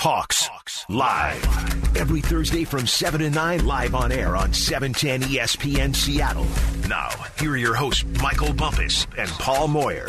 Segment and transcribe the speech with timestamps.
[0.00, 1.44] Hawks, Hawks live.
[1.94, 6.46] Every Thursday from 7 to 9, live on air on 710 ESPN Seattle.
[6.88, 10.08] Now, here are your hosts, Michael Bumpus and Paul Moyer.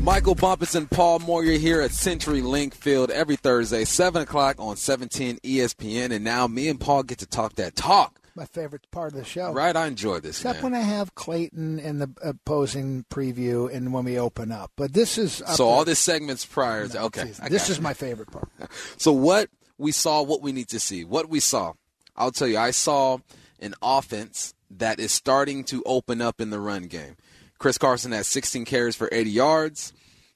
[0.00, 4.74] Michael Bumpus and Paul Moyer here at Century Link Field every Thursday, 7 o'clock on
[4.76, 6.10] 710 ESPN.
[6.10, 8.18] And now me and Paul get to talk that talk.
[8.34, 9.52] My favorite part of the show.
[9.52, 9.76] Right?
[9.76, 10.38] I enjoy this.
[10.38, 10.72] Except man.
[10.72, 14.72] when I have Clayton in the opposing preview and when we open up.
[14.76, 15.42] But this is.
[15.54, 16.88] So all this segments prior.
[16.88, 17.32] To, okay.
[17.48, 18.48] This is my favorite part.
[18.96, 21.04] so what we saw, what we need to see.
[21.04, 21.74] What we saw.
[22.16, 23.18] I'll tell you, I saw
[23.60, 27.16] an offense that is starting to open up in the run game.
[27.58, 29.92] Chris Carson had 16 carries for 80 yards.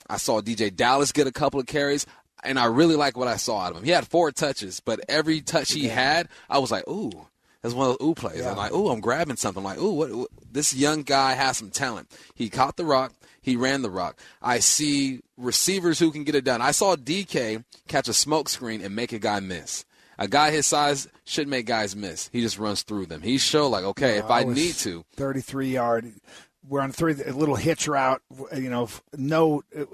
[0.08, 2.06] I saw DeeJay Dallas get a couple of carries,
[2.44, 3.84] and I really like what I saw out of him.
[3.84, 7.26] He had four touches, but every touch he had, I was like, ooh,
[7.66, 8.38] that's one of those ooh plays.
[8.38, 8.50] Yeah.
[8.50, 9.60] I'm like, ooh, I'm grabbing something.
[9.60, 12.10] I'm like, ooh, what, what, this young guy has some talent.
[12.34, 13.12] He caught the rock.
[13.40, 14.18] He ran the rock.
[14.40, 16.62] I see receivers who can get it done.
[16.62, 19.84] I saw DK catch a smoke screen and make a guy miss.
[20.18, 22.30] A guy his size should make guys miss.
[22.32, 23.20] He just runs through them.
[23.20, 26.12] He showed like, okay, if I, I need to, 33 yard
[26.68, 28.22] we're on three a little hitch route.
[28.54, 29.88] You know, no, it,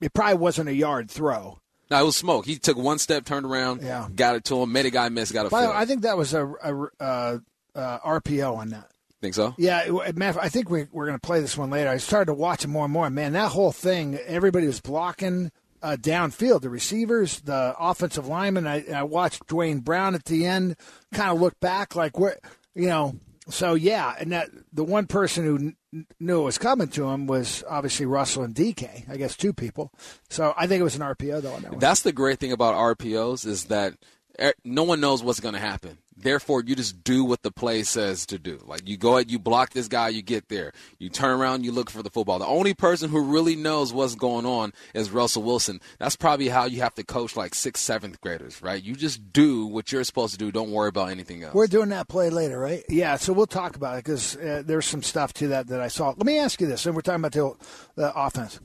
[0.00, 1.58] it probably wasn't a yard throw.
[1.90, 2.46] No, it was smoke.
[2.46, 4.08] He took one step, turned around, yeah.
[4.14, 5.50] got it to him, made a guy miss, got a.
[5.50, 7.40] By I think that was a, a,
[7.74, 8.90] a RPO on that.
[9.20, 9.54] Think so?
[9.58, 11.90] Yeah, I think we, we're going to play this one later.
[11.90, 13.10] I started to watch it more and more.
[13.10, 15.50] Man, that whole thing, everybody was blocking
[15.82, 16.62] uh, downfield.
[16.62, 18.66] The receivers, the offensive linemen.
[18.66, 20.76] I, I watched Duane Brown at the end,
[21.12, 22.38] kind of look back like where,
[22.74, 23.16] you know,
[23.50, 25.72] so yeah, and that the one person who
[26.18, 29.08] knew it was coming to him was obviously Russell and DK.
[29.08, 29.92] I guess two people.
[30.28, 31.58] So I think it was an RPO though.
[31.58, 33.94] That That's the great thing about RPOs is that
[34.38, 35.98] eh, no one knows what's going to happen.
[36.22, 38.60] Therefore, you just do what the play says to do.
[38.66, 40.72] Like you go at, you block this guy, you get there.
[40.98, 42.38] You turn around, you look for the football.
[42.38, 45.80] The only person who really knows what's going on is Russell Wilson.
[45.98, 48.82] That's probably how you have to coach like sixth, seventh graders, right?
[48.82, 50.52] You just do what you're supposed to do.
[50.52, 51.54] Don't worry about anything else.
[51.54, 52.84] We're doing that play later, right?
[52.88, 53.16] Yeah.
[53.16, 56.08] So we'll talk about it because uh, there's some stuff to that that I saw.
[56.08, 57.54] Let me ask you this, and we're talking about the,
[57.96, 58.60] the offense.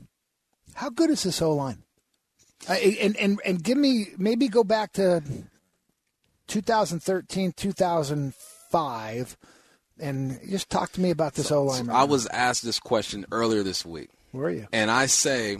[0.74, 1.82] How good is this O line?
[2.68, 5.22] Uh, and and and give me maybe go back to
[6.46, 9.36] 2013, 2005,
[9.98, 11.86] and just talk to me about this O line.
[11.86, 14.10] So I was asked this question earlier this week.
[14.32, 14.66] Where are you?
[14.72, 15.58] And I say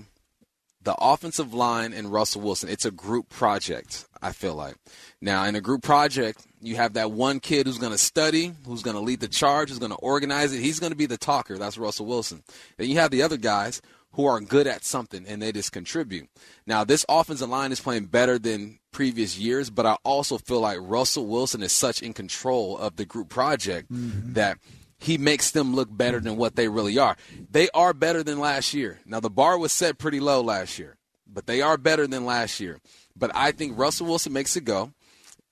[0.83, 4.77] the offensive line and Russell Wilson, it's a group project, I feel like.
[5.21, 8.83] Now, in a group project, you have that one kid who's going to study, who's
[8.83, 10.61] going to lead the charge, who's going to organize it.
[10.61, 11.59] He's going to be the talker.
[11.59, 12.43] That's Russell Wilson.
[12.77, 13.83] Then you have the other guys
[14.17, 16.29] who are good at something and they just contribute.
[16.67, 20.79] Now, this offensive line is playing better than previous years, but I also feel like
[20.81, 24.33] Russell Wilson is such in control of the group project mm-hmm.
[24.33, 24.59] that
[24.99, 27.15] he makes them look better than what they really are.
[27.51, 29.01] They are better than last year.
[29.05, 30.97] Now, the bar was set pretty low last year,
[31.31, 32.81] but they are better than last year.
[33.15, 34.93] But I think Russell Wilson makes it go,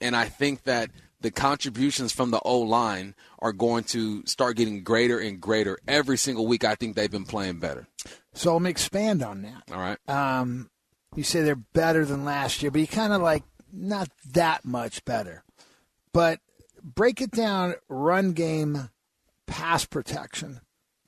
[0.00, 0.90] and I think that
[1.24, 6.18] the contributions from the O line are going to start getting greater and greater every
[6.18, 6.64] single week.
[6.64, 7.86] I think they've been playing better.
[8.34, 9.62] So let me expand on that.
[9.72, 9.98] All right.
[10.06, 10.68] Um,
[11.16, 13.42] you say they're better than last year, but you kind of like
[13.72, 15.44] not that much better.
[16.12, 16.40] But
[16.82, 18.90] break it down run game,
[19.46, 20.60] pass protection.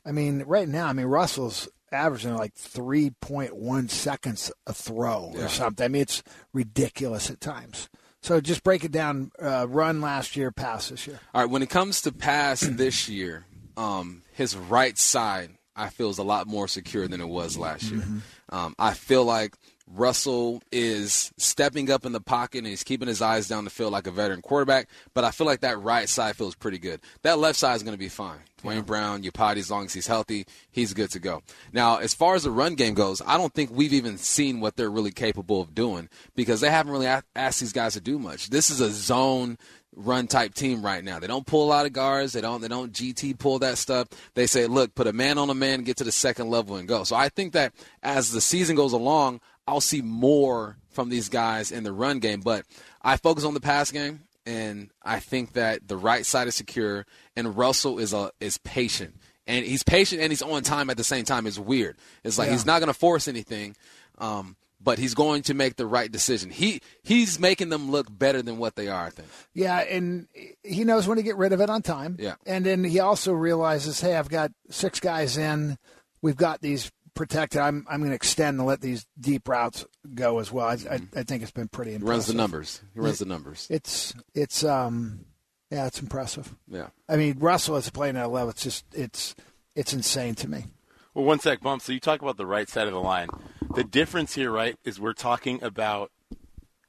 [0.03, 5.45] I mean, right now, I mean, Russell's averaging like 3.1 seconds a throw yeah.
[5.45, 5.85] or something.
[5.85, 6.23] I mean, it's
[6.55, 7.91] ridiculous at times.
[8.27, 11.21] So just break it down uh, run last year, pass this year.
[11.33, 11.49] All right.
[11.49, 16.25] When it comes to pass this year, um, his right side I feel is a
[16.25, 18.01] lot more secure than it was last year.
[18.01, 18.19] Mm-hmm.
[18.49, 19.55] Um, I feel like
[19.89, 23.93] Russell is stepping up in the pocket and he's keeping his eyes down the field
[23.93, 24.89] like a veteran quarterback.
[25.15, 27.01] But I feel like that right side feels pretty good.
[27.23, 28.41] That left side is going to be fine.
[28.63, 28.83] Duane yeah.
[28.83, 31.43] Brown, Iupati, as long as he's healthy, he's good to go.
[31.73, 34.77] Now, as far as the run game goes, I don't think we've even seen what
[34.77, 38.51] they're really capable of doing because they haven't really asked these guys to do much.
[38.51, 39.59] This is a zone
[39.97, 41.19] run type team right now.
[41.19, 42.35] They don't pull a lot of guards.
[42.35, 44.09] They don't they don't GT pull that stuff.
[44.35, 46.87] They say, look, put a man on a man, get to the second level and
[46.87, 47.05] go.
[47.05, 51.73] So I think that as the season goes along, I'll see more from these guys
[51.73, 52.41] in the run game.
[52.41, 52.65] But
[53.03, 57.07] I focus on the pass game and I think that the right side is secure
[57.35, 59.17] and Russell is a is patient.
[59.49, 61.47] And he's patient and he's on time at the same time.
[61.47, 61.97] It's weird.
[62.25, 62.53] It's like yeah.
[62.53, 63.77] he's not going to force anything.
[64.19, 66.51] Um, but he's going to make the right decision.
[66.51, 69.07] He he's making them look better than what they are.
[69.07, 69.29] I think.
[69.55, 70.29] Yeah, and
[70.63, 72.17] he knows when to get rid of it on time.
[72.19, 75.79] Yeah, and then he also realizes, hey, I've got six guys in.
[76.23, 77.61] We've got these protected.
[77.61, 79.85] I'm I'm going to extend and let these deep routes
[80.15, 80.67] go as well.
[80.69, 82.07] I, I, I think it's been pretty impressive.
[82.07, 82.83] He runs the numbers.
[82.95, 83.67] He runs the numbers.
[83.69, 85.25] It's it's um
[85.71, 86.55] yeah, it's impressive.
[86.69, 86.89] Yeah.
[87.09, 88.51] I mean, Russell is playing at a level.
[88.51, 89.35] It's just it's
[89.75, 90.67] it's insane to me.
[91.15, 91.83] Well, one sec, bump.
[91.83, 93.29] So you talk about the right side of the line.
[93.75, 96.39] The difference here, right, is we're talking about Can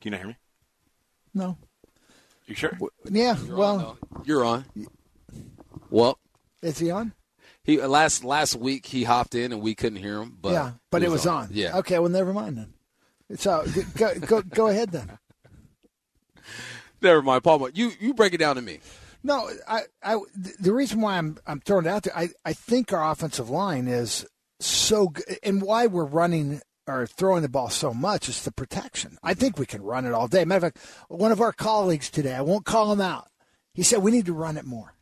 [0.03, 0.37] you not hear me?
[1.33, 1.57] No.
[2.45, 2.77] You sure?
[3.09, 3.37] Yeah.
[3.49, 4.65] well, You're on.
[5.89, 6.17] Well,
[6.61, 7.13] is he on?
[7.67, 11.01] He last last week he hopped in and we couldn't hear him, but yeah, but
[11.01, 11.49] he it was on.
[11.51, 11.77] Yeah.
[11.79, 11.99] Okay.
[11.99, 12.73] Well, never mind then.
[13.37, 13.65] So
[13.95, 15.19] go go go ahead then.
[17.01, 17.69] Never mind, Paul.
[17.69, 18.79] You you break it down to me.
[19.21, 20.17] No, I, I
[20.59, 23.87] the reason why I'm I'm throwing it out there, I, I think our offensive line
[23.87, 24.25] is
[24.61, 29.17] so good, and why we're running or throwing the ball so much is the protection.
[29.21, 30.45] I think we can run it all day.
[30.45, 33.27] Matter of fact, one of our colleagues today, I won't call him out.
[33.73, 34.96] He said we need to run it more.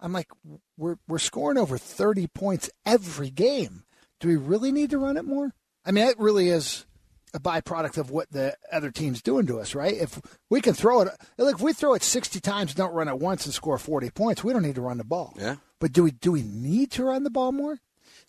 [0.00, 0.28] I'm like,
[0.76, 3.84] we're we're scoring over 30 points every game.
[4.18, 5.54] Do we really need to run it more?
[5.84, 6.86] I mean, it really is
[7.32, 9.94] a byproduct of what the other team's doing to us, right?
[9.94, 10.20] If
[10.50, 11.08] we can throw it,
[11.38, 14.42] look, if we throw it 60 times, don't run it once, and score 40 points,
[14.42, 15.34] we don't need to run the ball.
[15.38, 15.56] Yeah.
[15.78, 17.78] But do we do we need to run the ball more?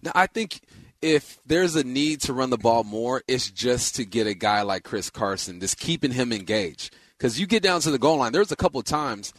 [0.02, 0.62] Now, I think
[1.02, 4.62] if there's a need to run the ball more, it's just to get a guy
[4.62, 6.96] like Chris Carson, just keeping him engaged.
[7.18, 9.34] Because you get down to the goal line, there's a couple of times,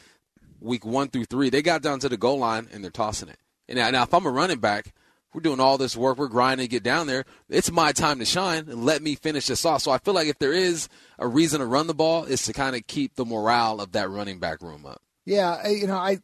[0.63, 3.39] week one through three, they got down to the goal line and they're tossing it.
[3.69, 4.93] And now, now if I'm a running back,
[5.33, 7.25] we're doing all this work, we're grinding to get down there.
[7.49, 9.83] It's my time to shine and let me finish this off.
[9.83, 10.89] So I feel like if there is
[11.19, 14.11] a reason to run the ball, it's to kind of keep the morale of that
[14.11, 15.01] running back room up.
[15.25, 16.19] Yeah, you know, I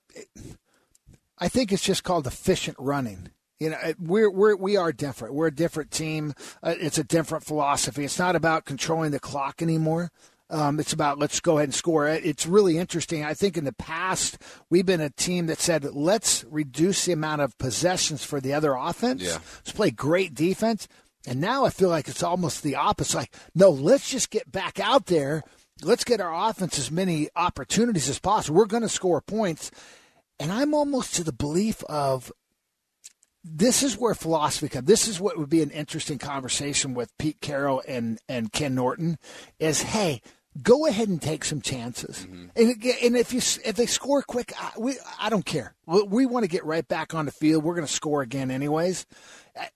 [1.38, 3.31] I think it's just called efficient running.
[3.61, 5.34] You know, we're we're we are different.
[5.34, 6.34] We're a different team.
[6.62, 8.05] Uh, it's a different philosophy.
[8.05, 10.11] It's not about controlling the clock anymore.
[10.50, 12.09] Um, it's about let's go ahead and score.
[12.09, 13.25] It's really interesting.
[13.25, 14.39] I think in the past
[14.71, 18.75] we've been a team that said let's reduce the amount of possessions for the other
[18.75, 19.23] offense.
[19.23, 19.39] Yeah.
[19.56, 20.89] Let's play great defense.
[21.27, 23.17] And now I feel like it's almost the opposite.
[23.17, 25.43] Like no, let's just get back out there.
[25.83, 28.56] Let's get our offense as many opportunities as possible.
[28.56, 29.71] We're going to score points.
[30.41, 32.33] And I'm almost to the belief of
[33.44, 34.87] this is where philosophy comes.
[34.87, 39.19] This is what would be an interesting conversation with Pete Carroll and, and Ken Norton
[39.59, 40.21] is, hey,
[40.62, 42.26] go ahead and take some chances.
[42.26, 42.46] Mm-hmm.
[42.56, 45.75] And, and if you if they score quick, I, we, I don't care.
[45.87, 47.64] We, we want to get right back on the field.
[47.64, 49.06] We're going to score again anyways.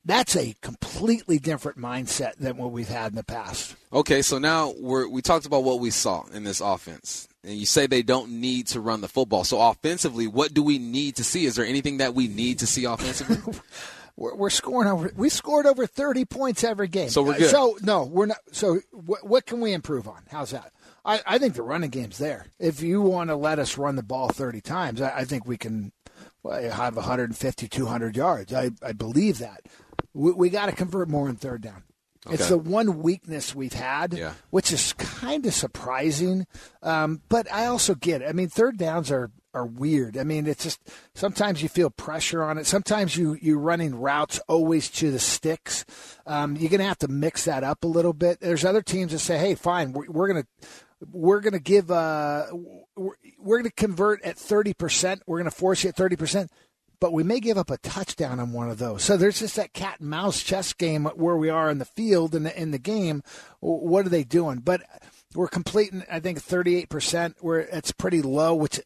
[0.04, 3.74] That's a completely different mindset than what we've had in the past.
[3.92, 7.28] Okay, so now we're we talked about what we saw in this offense.
[7.44, 9.42] And you say they don't need to run the football.
[9.42, 11.44] So offensively, what do we need to see?
[11.44, 13.38] Is there anything that we need to see offensively?
[14.16, 15.12] we're, we're, scoring over.
[15.16, 17.08] We scored over thirty points every game.
[17.08, 17.50] So we're good.
[17.50, 18.38] So no, we're not.
[18.52, 20.22] So what, what can we improve on?
[20.30, 20.72] How's that?
[21.04, 22.46] I, I, think the running game's there.
[22.60, 25.56] If you want to let us run the ball thirty times, I, I think we
[25.56, 25.92] can
[26.44, 28.52] have 150, 200 yards.
[28.52, 29.62] I, I believe that.
[30.12, 31.84] We, we got to convert more in third down.
[32.26, 32.34] Okay.
[32.34, 34.34] It's the one weakness we've had, yeah.
[34.50, 36.46] which is kind of surprising.
[36.82, 38.28] Um, but I also get it.
[38.28, 40.16] I mean, third downs are are weird.
[40.16, 40.80] I mean, it's just
[41.14, 42.66] sometimes you feel pressure on it.
[42.66, 45.84] Sometimes you you're running routes always to the sticks.
[46.26, 48.40] Um, you're gonna have to mix that up a little bit.
[48.40, 50.46] There's other teams that say, "Hey, fine, we're, we're gonna."
[51.10, 52.46] We're going to give, uh,
[52.94, 55.22] we're, we're going to convert at 30%.
[55.26, 56.48] We're going to force you at 30%
[57.00, 59.02] but we may give up a touchdown on one of those.
[59.02, 62.32] So there's just that cat and mouse chess game where we are in the field
[62.36, 63.24] in in the game.
[63.58, 64.60] What are they doing?
[64.60, 64.82] But
[65.34, 68.80] we're completing, I think, 38%, where it's pretty low, which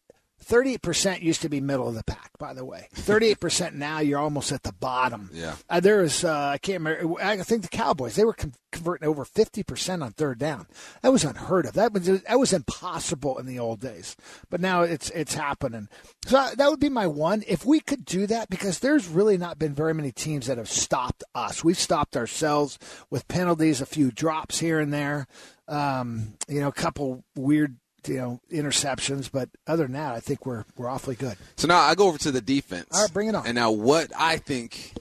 [0.49, 2.89] 38% used to be middle of the pack, by the way.
[2.95, 5.31] 38% now, you're almost at the bottom.
[5.33, 5.57] Yeah.
[5.69, 9.09] Uh, there was, uh, I can't remember, I think the Cowboys, they were con- converting
[9.09, 10.67] over 50% on third down.
[11.03, 11.75] That was unheard of.
[11.75, 14.17] That was, that was impossible in the old days.
[14.51, 15.89] But now it's, it's happening.
[16.27, 17.43] So that would be my one.
[17.49, 20.71] If we could do that, because there's really not been very many teams that have
[20.71, 21.65] stopped us.
[21.65, 22.79] We've stopped ourselves
[23.11, 25.27] with penalties, a few drops here and there.
[25.69, 27.77] Um, you know, a couple weird
[28.09, 31.37] you know interceptions, but other than that, I think we're we're awfully good.
[31.57, 32.89] So now I go over to the defense.
[32.93, 33.47] All right, bring it on.
[33.47, 34.95] And now what I think,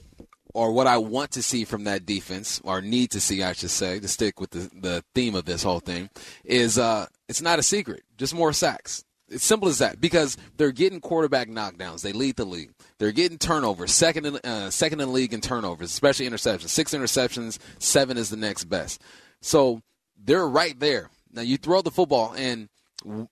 [0.54, 3.70] or what I want to see from that defense, or need to see, I should
[3.70, 6.10] say, to stick with the the theme of this whole thing,
[6.44, 9.04] is uh, it's not a secret, just more sacks.
[9.28, 12.02] It's simple as that because they're getting quarterback knockdowns.
[12.02, 12.70] They lead the league.
[12.98, 16.68] They're getting turnovers, second in uh, second in the league in turnovers, especially interceptions.
[16.68, 19.02] Six interceptions, seven is the next best.
[19.40, 19.82] So
[20.16, 21.10] they're right there.
[21.32, 22.68] Now you throw the football and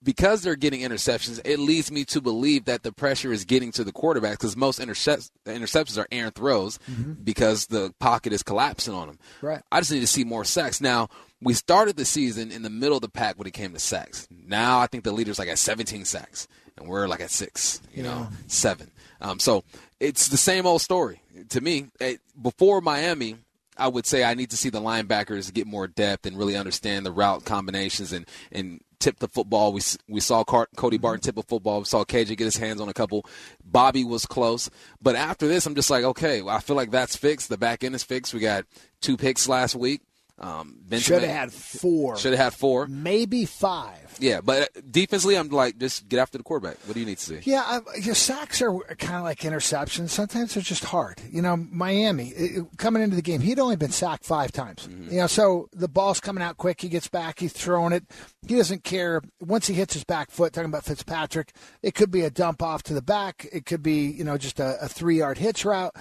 [0.02, 3.84] because they're getting interceptions, it leads me to believe that the pressure is getting to
[3.84, 7.12] the quarterback because most intercept- interceptions are errant throws mm-hmm.
[7.14, 9.18] because the pocket is collapsing on them.
[9.42, 9.62] Right.
[9.72, 10.80] I just need to see more sacks.
[10.80, 11.08] Now,
[11.40, 14.28] we started the season in the middle of the pack when it came to sacks.
[14.30, 18.02] Now I think the leader's like at 17 sacks, and we're like at six, you
[18.02, 18.10] yeah.
[18.10, 18.90] know, seven.
[19.20, 19.64] Um, so
[20.00, 21.86] it's the same old story to me.
[22.00, 23.36] It, before Miami,
[23.76, 27.04] I would say I need to see the linebackers get more depth and really understand
[27.04, 29.72] the route combinations and, and tip the football.
[29.72, 31.80] We we saw Car- Cody Barton tip a football.
[31.80, 33.26] We saw KJ get his hands on a couple.
[33.64, 34.70] Bobby was close,
[35.00, 37.48] but after this, I'm just like, okay, well, I feel like that's fixed.
[37.48, 38.34] The back end is fixed.
[38.34, 38.64] We got
[39.00, 40.02] two picks last week.
[40.36, 42.16] Um, Should have had four.
[42.16, 42.88] Should have had four.
[42.88, 44.16] Maybe five.
[44.18, 46.76] Yeah, but defensively, I'm like, just get after the quarterback.
[46.86, 47.38] What do you need to see?
[47.44, 50.10] Yeah, I, your sacks are kind of like interceptions.
[50.10, 51.20] Sometimes they're just hard.
[51.30, 54.88] You know, Miami it, coming into the game, he'd only been sacked five times.
[54.88, 55.12] Mm-hmm.
[55.12, 56.80] You know, so the ball's coming out quick.
[56.80, 57.38] He gets back.
[57.38, 58.04] He's throwing it.
[58.46, 59.22] He doesn't care.
[59.40, 62.82] Once he hits his back foot, talking about Fitzpatrick, it could be a dump off
[62.84, 63.46] to the back.
[63.52, 65.94] It could be you know just a, a three yard hitch route.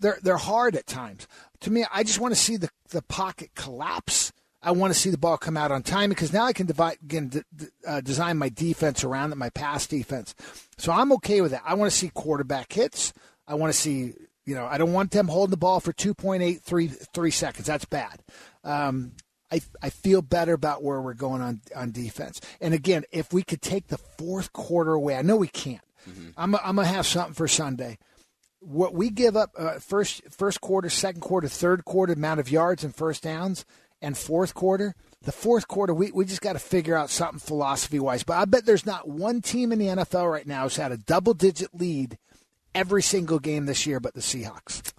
[0.00, 1.26] They're they're hard at times.
[1.62, 4.32] To me, I just want to see the the pocket collapse.
[4.60, 6.98] I want to see the ball come out on time because now I can divide,
[7.08, 7.42] can d-
[7.86, 10.34] uh, design my defense around it, my pass defense.
[10.78, 11.62] So I'm okay with that.
[11.64, 13.12] I want to see quarterback hits.
[13.46, 14.14] I want to see,
[14.46, 17.66] you know, I don't want them holding the ball for 2.83 seconds.
[17.66, 18.20] That's bad.
[18.64, 19.12] Um,
[19.50, 22.40] I, I feel better about where we're going on, on defense.
[22.60, 25.80] And again, if we could take the fourth quarter away, I know we can't.
[26.08, 26.30] Mm-hmm.
[26.36, 27.98] I'm, I'm going to have something for Sunday
[28.60, 32.84] what we give up uh, first first quarter, second quarter, third quarter amount of yards
[32.84, 33.64] and first downs,
[34.02, 34.94] and fourth quarter.
[35.22, 38.22] The fourth quarter, we, we just got to figure out something philosophy wise.
[38.22, 40.96] But I bet there's not one team in the NFL right now who's had a
[40.96, 42.18] double digit lead
[42.74, 44.92] every single game this year but the Seahawks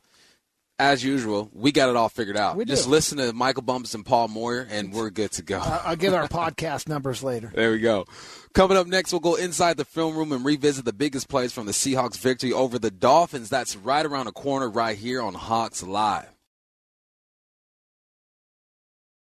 [0.79, 2.55] as usual, we got it all figured out.
[2.55, 2.73] We do.
[2.73, 5.59] Just listen to Michael Bumpus and Paul Moyer, and we're good to go.
[5.59, 7.51] I'll get our podcast numbers later.
[7.53, 8.05] There we go.
[8.53, 11.65] Coming up next, we'll go inside the film room and revisit the biggest plays from
[11.65, 13.49] the Seahawks' victory over the Dolphins.
[13.49, 16.29] That's right around the corner, right here on Hawks Live.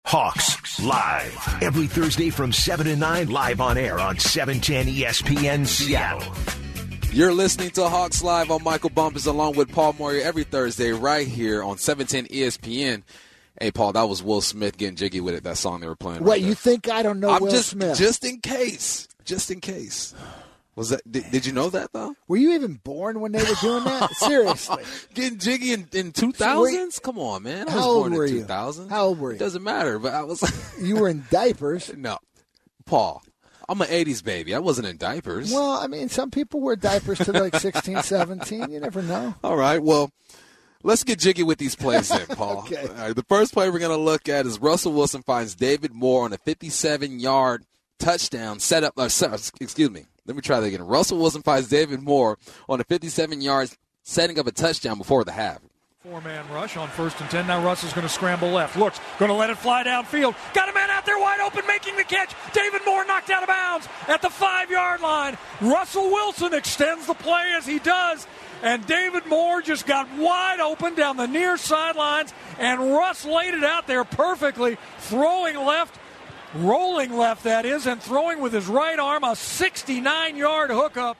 [0.06, 1.58] Hawks Live.
[1.62, 6.34] Every Thursday from 7 to 9, live on air on 710 ESPN Seattle.
[7.14, 11.28] You're listening to Hawks Live on Michael Bumpus along with Paul Moyer every Thursday right
[11.28, 13.04] here on 710 ESPN.
[13.60, 16.24] Hey, Paul, that was Will Smith getting jiggy with it, that song they were playing.
[16.24, 17.98] Wait, right you think I don't know I'm Will just, Smith?
[17.98, 19.10] Just in case.
[19.26, 20.16] Just in case.
[20.78, 21.02] Was that?
[21.12, 22.16] Did, did, you know that though?
[22.30, 24.10] Were you even born when they were doing that?
[24.16, 27.02] Seriously, getting jiggy in, in 2000s?
[27.02, 27.68] Come on, man!
[27.68, 28.42] I How was old born were in you?
[28.44, 28.90] 2000.
[28.90, 29.38] How old were you?
[29.38, 30.00] Doesn't matter.
[30.00, 30.42] But I was.
[30.82, 31.92] you were in diapers.
[31.98, 32.20] No,
[32.86, 33.22] Paul.
[33.70, 34.54] I'm an 80s baby.
[34.56, 35.52] I wasn't in diapers.
[35.52, 38.72] Well, I mean, some people wear diapers to like 16, 17.
[38.72, 39.36] You never know.
[39.44, 39.82] All right.
[39.82, 40.12] Well,
[40.84, 42.60] let's get jiggy with these plays then, Paul.
[42.60, 42.88] okay.
[43.14, 46.34] the first play we're going to look at is Russell Wilson finds David Moore on
[46.34, 47.64] a 57 yard
[48.00, 48.94] touchdown setup.
[48.98, 50.06] Uh, excuse me.
[50.26, 50.84] Let me try that again.
[50.84, 52.38] Russell Wilson finds David Moore
[52.70, 55.60] on a 57 yards setting up a touchdown before the half.
[56.04, 57.46] Four man rush on first and 10.
[57.46, 58.76] Now Russell's going to scramble left.
[58.76, 60.34] Looks, going to let it fly downfield.
[60.52, 62.34] Got a man out there wide open making the catch.
[62.54, 65.38] David Moore knocked out of bounds at the five yard line.
[65.62, 68.26] Russell Wilson extends the play as he does.
[68.64, 72.34] And David Moore just got wide open down the near sidelines.
[72.58, 76.00] And Russ laid it out there perfectly, throwing left,
[76.56, 81.18] rolling left, that is, and throwing with his right arm a 69 yard hookup.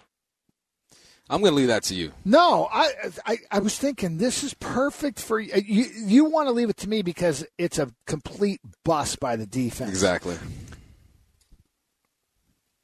[1.30, 2.12] I'm going to leave that to you.
[2.26, 2.92] No, I,
[3.26, 5.54] I, I was thinking this is perfect for you.
[5.54, 9.38] Uh, you, you want to leave it to me because it's a complete bust by
[9.38, 9.90] the defense.
[9.90, 10.38] Exactly.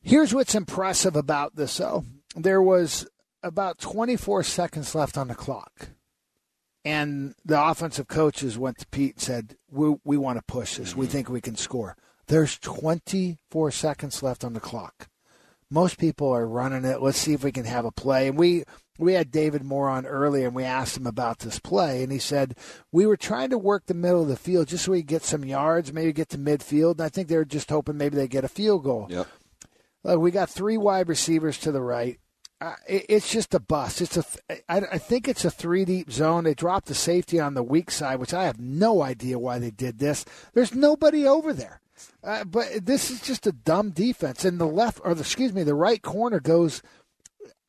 [0.01, 2.05] Here's what's impressive about this, though.
[2.35, 3.05] There was
[3.43, 5.89] about 24 seconds left on the clock,
[6.85, 10.95] and the offensive coaches went to Pete and said, "We, we want to push this.
[10.95, 11.11] We mm-hmm.
[11.11, 15.09] think we can score." There's 24 seconds left on the clock
[15.69, 17.01] most people are running it.
[17.01, 18.27] Let's see if we can have a play.
[18.27, 18.63] And we
[18.99, 22.19] we had David Moore on earlier, and we asked him about this play, and he
[22.19, 22.55] said
[22.91, 25.45] we were trying to work the middle of the field just so we get some
[25.45, 26.93] yards, maybe get to midfield.
[26.93, 29.07] And I think they were just hoping maybe they get a field goal.
[29.09, 29.27] Yep.
[30.03, 32.19] Look, we got three wide receivers to the right.
[32.59, 34.01] Uh, it, it's just a bust.
[34.01, 34.23] It's a.
[34.67, 36.45] I, I think it's a three deep zone.
[36.45, 39.69] They dropped the safety on the weak side, which I have no idea why they
[39.69, 40.25] did this.
[40.53, 41.81] There's nobody over there.
[42.23, 44.45] Uh, but this is just a dumb defense.
[44.45, 46.81] And the left, or the, excuse me, the right corner goes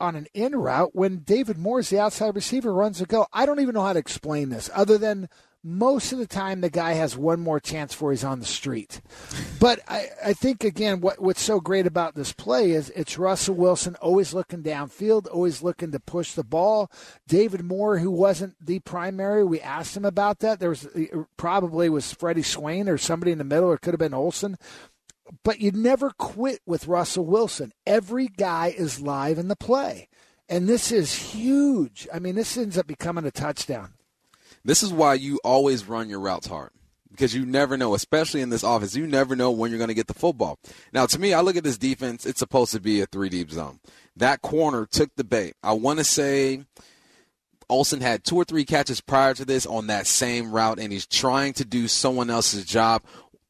[0.00, 3.26] on an in route when David Moore's the outside receiver runs a go.
[3.32, 5.28] I don't even know how to explain this other than
[5.64, 9.00] most of the time the guy has one more chance before he's on the street.
[9.58, 13.56] But I, I think again what what's so great about this play is it's Russell
[13.56, 16.90] Wilson always looking downfield, always looking to push the ball.
[17.26, 20.60] David Moore, who wasn't the primary, we asked him about that.
[20.60, 20.88] There was
[21.36, 24.56] probably was Freddie Swain or somebody in the middle, or could have been Olsen.
[25.44, 27.72] But you never quit with Russell Wilson.
[27.86, 30.08] Every guy is live in the play.
[30.48, 32.08] And this is huge.
[32.12, 33.92] I mean, this ends up becoming a touchdown.
[34.64, 36.70] This is why you always run your routes hard
[37.10, 39.94] because you never know, especially in this offense, you never know when you're going to
[39.94, 40.58] get the football.
[40.92, 43.50] Now, to me, I look at this defense, it's supposed to be a three deep
[43.50, 43.80] zone.
[44.16, 45.54] That corner took the bait.
[45.62, 46.64] I want to say
[47.68, 51.06] Olsen had two or three catches prior to this on that same route, and he's
[51.06, 53.02] trying to do someone else's job.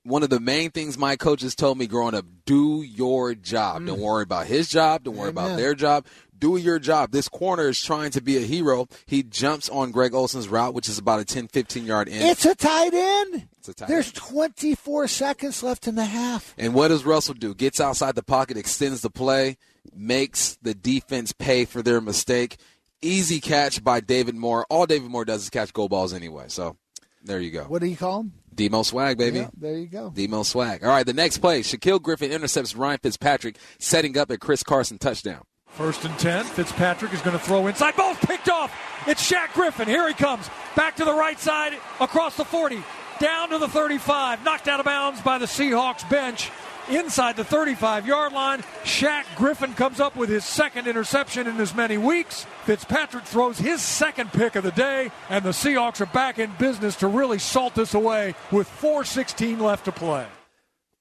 [0.03, 3.83] One of the main things my coaches told me growing up do your job.
[3.83, 3.87] Mm.
[3.89, 5.05] Don't worry about his job.
[5.05, 5.45] Don't worry Amen.
[5.45, 6.07] about their job.
[6.39, 7.11] Do your job.
[7.11, 8.87] This corner is trying to be a hero.
[9.07, 12.23] He jumps on Greg Olsen's route, which is about a 10, 15 yard end.
[12.23, 13.49] It's a tight end.
[13.59, 14.15] It's a tight There's end.
[14.15, 16.55] 24 seconds left in the half.
[16.57, 17.55] And what does Russell do?
[17.55, 19.57] Gets outside the pocket, extends the play,
[19.95, 22.59] makes the defense pay for their mistake.
[23.03, 24.67] Easy catch by David Moore.
[24.71, 26.47] All David Moore does is catch goal balls anyway.
[26.49, 26.77] So
[27.25, 27.65] there you go.
[27.65, 28.33] What do you call him?
[28.55, 29.39] Demo swag, baby.
[29.39, 30.11] Yeah, there you go.
[30.11, 30.83] Demo swag.
[30.83, 31.63] All right, the next play.
[31.63, 35.43] Shaquille Griffin intercepts Ryan Fitzpatrick, setting up a Chris Carson touchdown.
[35.79, 36.45] First and 10.
[36.45, 37.95] Fitzpatrick is going to throw inside.
[37.95, 38.77] Ball's picked off.
[39.07, 39.87] It's Shaq Griffin.
[39.87, 40.51] Here he comes.
[40.75, 42.83] Back to the right side, across the 40,
[43.21, 44.45] down to the 35.
[44.45, 46.51] Knocked out of bounds by the Seahawks bench.
[46.91, 51.73] Inside the 35 yard line, Shaq Griffin comes up with his second interception in as
[51.73, 52.45] many weeks.
[52.65, 56.97] Fitzpatrick throws his second pick of the day, and the Seahawks are back in business
[56.97, 60.27] to really salt this away with 4.16 left to play.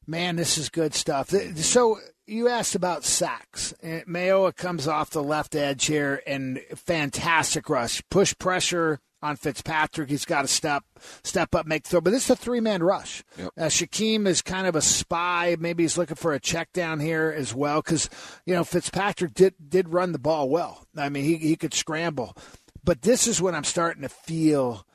[0.06, 1.30] Man, this is good stuff.
[1.30, 3.74] So you asked about sacks.
[3.84, 8.04] Mayowa comes off the left edge here and fantastic rush.
[8.10, 10.10] Push pressure on Fitzpatrick.
[10.10, 10.84] He's got to step
[11.24, 12.02] step up, make throw.
[12.02, 13.24] But this is a three man rush.
[13.38, 13.50] Yep.
[13.58, 15.56] Uh, Shaquem is kind of a spy.
[15.60, 18.10] Maybe he's looking for a check down here as well because
[18.46, 20.86] you know Fitzpatrick did did run the ball well.
[20.96, 22.36] I mean, he he could scramble.
[22.84, 24.86] But this is when I'm starting to feel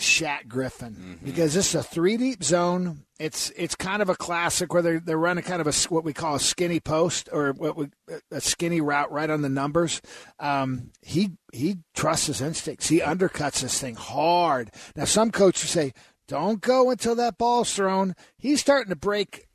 [0.00, 1.24] Shaq Griffin Mm-hmm.
[1.24, 3.04] because this is a three deep zone.
[3.18, 6.12] It's it's kind of a classic where they're, they're running kind of a what we
[6.12, 7.88] call a skinny post or what we,
[8.30, 10.00] a skinny route right on the numbers.
[10.38, 12.88] Um, he he trusts his instincts.
[12.88, 14.70] He undercuts this thing hard.
[14.96, 15.92] Now some coaches say
[16.28, 18.14] don't go until that ball's thrown.
[18.38, 19.48] He's starting to break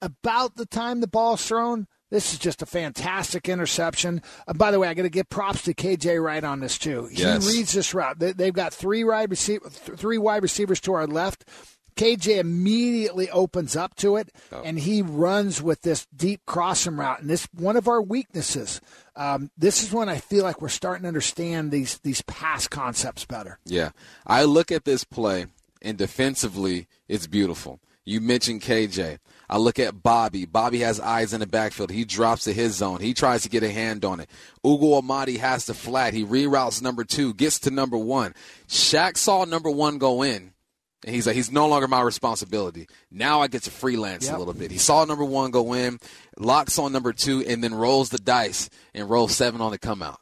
[0.00, 1.86] about the time the ball's thrown.
[2.10, 4.22] This is just a fantastic interception.
[4.46, 7.08] Uh, by the way, I got to give props to KJ Wright on this too.
[7.12, 7.46] Yes.
[7.46, 8.18] He reads this route.
[8.18, 11.44] They, they've got three wide receiver, th- three wide receivers to our left.
[11.96, 14.30] KJ immediately opens up to it,
[14.64, 17.20] and he runs with this deep crossing route.
[17.20, 18.80] And this one of our weaknesses.
[19.16, 23.24] Um, this is when I feel like we're starting to understand these these pass concepts
[23.24, 23.58] better.
[23.64, 23.90] Yeah.
[24.24, 25.46] I look at this play,
[25.82, 27.80] and defensively, it's beautiful.
[28.04, 29.18] You mentioned KJ.
[29.50, 30.44] I look at Bobby.
[30.44, 31.90] Bobby has eyes in the backfield.
[31.90, 33.00] He drops to his zone.
[33.00, 34.28] He tries to get a hand on it.
[34.64, 36.12] Ugo Amadi has the flat.
[36.14, 38.34] He reroutes number two, gets to number one.
[38.68, 40.52] Shaq saw number one go in,
[41.06, 42.88] and he's like, he's no longer my responsibility.
[43.10, 44.36] Now I get to freelance Yep.
[44.36, 44.70] a little bit.
[44.70, 45.98] He saw number one go in,
[46.38, 50.02] locks on number two, and then rolls the dice and rolls seven on the come
[50.02, 50.20] out.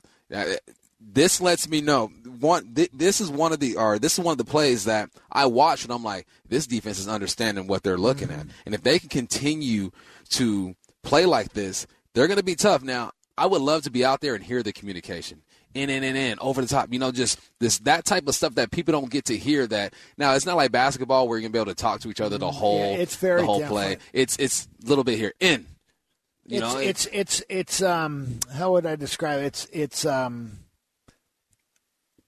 [1.09, 2.09] This lets me know
[2.40, 2.75] one.
[2.75, 5.47] Th- this is one of the or this is one of the plays that I
[5.47, 8.99] watch and I'm like, this defense is understanding what they're looking at, and if they
[8.99, 9.90] can continue
[10.31, 12.83] to play like this, they're going to be tough.
[12.83, 15.42] Now, I would love to be out there and hear the communication
[15.75, 16.92] in in in in over the top.
[16.92, 19.66] You know, just this that type of stuff that people don't get to hear.
[19.66, 22.21] That now it's not like basketball where you're gonna be able to talk to each
[22.21, 23.01] other the whole Mm-hmm.
[23.03, 23.99] it's very the whole play.
[24.12, 25.66] It's it's a little bit here in.
[26.47, 29.47] You it's, know, it's it's it's um how would I describe it?
[29.47, 30.59] It's it's um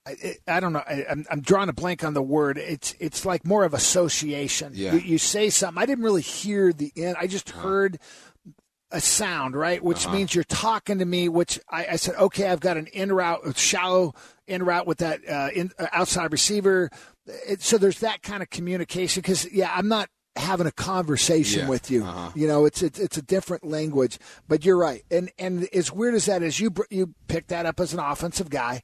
[0.09, 0.83] I, I don't know.
[0.87, 2.59] I, I'm, I'm drawing a blank on the word.
[2.59, 4.73] It's it's like more of association.
[4.75, 4.95] Yeah.
[4.95, 5.81] You, you say something.
[5.83, 7.17] I didn't really hear the end.
[7.19, 7.99] I just heard
[8.91, 9.83] a sound, right?
[9.85, 10.17] Which Uh-huh.
[10.17, 11.29] means you're talking to me.
[11.29, 14.15] Which I, I said, okay, I've got an in route, a shallow
[14.47, 16.89] in route with that uh, in, uh, outside receiver.
[17.27, 19.21] It, so there's that kind of communication.
[19.21, 21.69] Because yeah, I'm not having a conversation Yeah.
[21.69, 22.05] with you.
[22.05, 22.31] Uh-huh.
[22.35, 24.19] You know, it's, it's it's a different language.
[24.49, 25.03] But you're right.
[25.11, 28.49] And and as weird as that is, you you pick that up as an offensive
[28.49, 28.81] guy.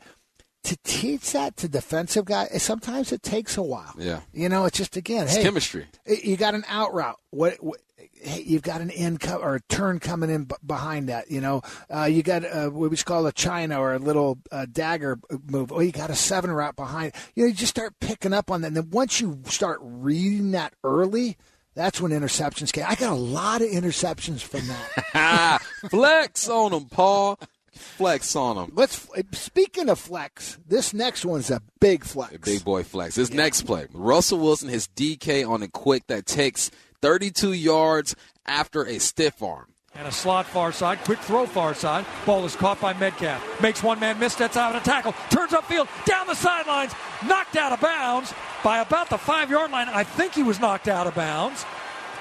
[0.65, 3.95] To teach that to defensive guy, sometimes it takes a while.
[3.99, 4.21] Yeah.
[4.33, 5.87] You know, it's just again, it's hey, chemistry.
[6.07, 7.21] you got an out route.
[7.31, 7.81] What, what
[8.25, 11.31] hey, you've got an in co- or a turn coming in b- behind that.
[11.31, 11.61] You know,
[11.95, 15.71] uh, you got uh, what we call a china or a little uh, dagger move.
[15.71, 17.13] Oh, you got a seven route behind.
[17.35, 18.69] You know, you just start picking up on that.
[18.69, 21.37] And then once you start reading that early,
[21.75, 22.85] that's when interceptions came.
[22.89, 25.61] I got a lot of interceptions from that.
[25.91, 27.39] Flex on them, Paul.
[27.75, 28.73] Flex on them.
[28.75, 29.09] Let's.
[29.33, 32.35] Speaking of flex, this next one's a big flex.
[32.35, 33.15] A big boy flex.
[33.15, 36.71] This next play, Russell Wilson his DK on a quick that takes
[37.03, 39.67] 32 yards after a stiff arm.
[39.97, 42.05] And a slot far side, quick throw far side.
[42.27, 43.63] Ball is caught by Metcalf.
[43.63, 45.15] Makes one man miss, that's out of a tackle.
[45.31, 46.93] Turns upfield, down the sidelines,
[47.27, 48.35] knocked out of bounds
[48.65, 49.89] by about the five yard line.
[49.89, 51.65] I think he was knocked out of bounds.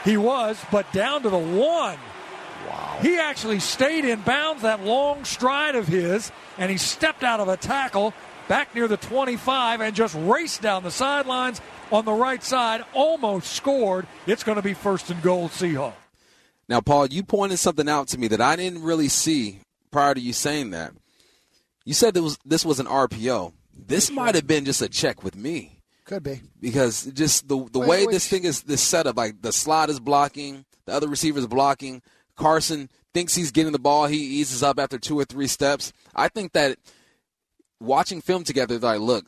[0.05, 1.97] He was, but down to the one.
[3.03, 3.09] Wow.
[3.09, 7.47] He actually stayed in bounds that long stride of his, and he stepped out of
[7.47, 8.13] a tackle
[8.47, 11.61] back near the 25 and just raced down the sidelines
[11.91, 14.07] on the right side, almost scored.
[14.27, 15.93] It's going to be first and goal, Seahawks.
[16.69, 19.59] Now, Paul, you pointed something out to me that I didn't really see
[19.91, 20.93] prior to you saying that.
[21.85, 23.51] You said that was this was an RPO.
[23.75, 26.41] This might have been just a check with me Could be.
[26.61, 29.89] because just the the Wait, way which- this thing is this setup, like the slot
[29.89, 32.01] is blocking, the other receiver is blocking.
[32.35, 35.93] Carson thinks he's getting the ball, he eases up after two or three steps.
[36.15, 36.77] I think that
[37.79, 39.25] watching film together, like, look,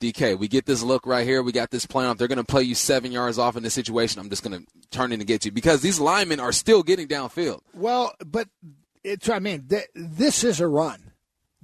[0.00, 1.42] DK, we get this look right here.
[1.42, 2.18] We got this plan off.
[2.18, 4.20] They're going to play you seven yards off in this situation.
[4.20, 7.08] I'm just going to turn in and get you because these linemen are still getting
[7.08, 7.60] downfield.
[7.72, 8.48] Well, but
[9.02, 11.05] it's I mean, th- this is a run.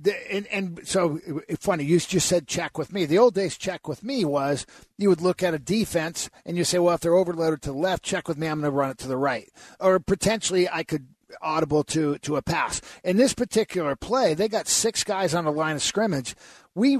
[0.02, 1.20] The, and, and so
[1.60, 3.04] funny, you just said check with me.
[3.04, 4.66] The old days check with me was
[4.98, 7.78] you would look at a defense and you say, well, if they're overloaded to the
[7.78, 8.48] left, check with me.
[8.48, 11.06] I'm going to run it to the right, or potentially I could
[11.40, 12.80] audible to to a pass.
[13.04, 16.34] In this particular play, they got six guys on the line of scrimmage.
[16.74, 16.98] We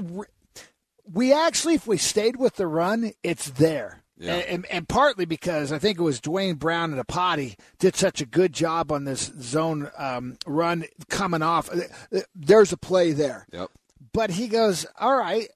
[1.11, 4.02] we actually, if we stayed with the run, it's there.
[4.23, 4.35] Yeah.
[4.35, 8.25] And, and, partly because I think it was Duane Brown and Iupati did such a
[8.25, 11.69] good job on this zone um, run coming off.
[12.33, 13.45] There's a play there.
[13.51, 13.69] Yep.
[14.13, 15.49] But he goes, all right,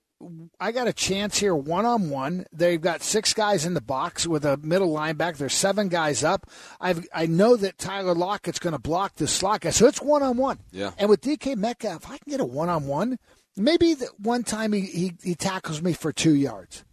[0.60, 2.46] I got a chance here one on one.
[2.52, 5.38] They've got six guys in the box with a middle linebacker.
[5.38, 6.50] There's seven guys up.
[6.82, 9.70] I've, I know that Tyler Lockett's going to block the slot guy.
[9.70, 10.60] So it's one on one.
[10.72, 10.92] Yeah.
[10.98, 13.20] And with DK Metcalf, I can get a one on one.
[13.56, 16.84] Maybe the one time he, he, he tackles me for two yards.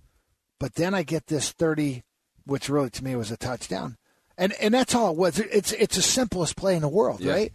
[0.58, 2.02] But then I get this 30,
[2.46, 3.96] which really to me was a touchdown.
[4.36, 5.38] And and that's all it was.
[5.38, 7.32] It's it's the simplest play in the world, yeah.
[7.32, 7.52] right?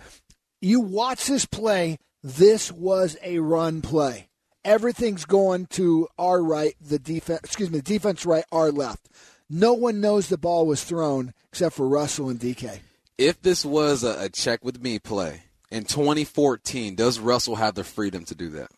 [0.61, 4.29] You watch this play, this was a run play.
[4.63, 9.09] Everything's going to our right, the defense excuse me, the defense right, our left.
[9.49, 12.79] No one knows the ball was thrown except for Russell and DK.
[13.17, 17.83] If this was a, a check with me play in 2014, does Russell have the
[17.83, 18.71] freedom to do that?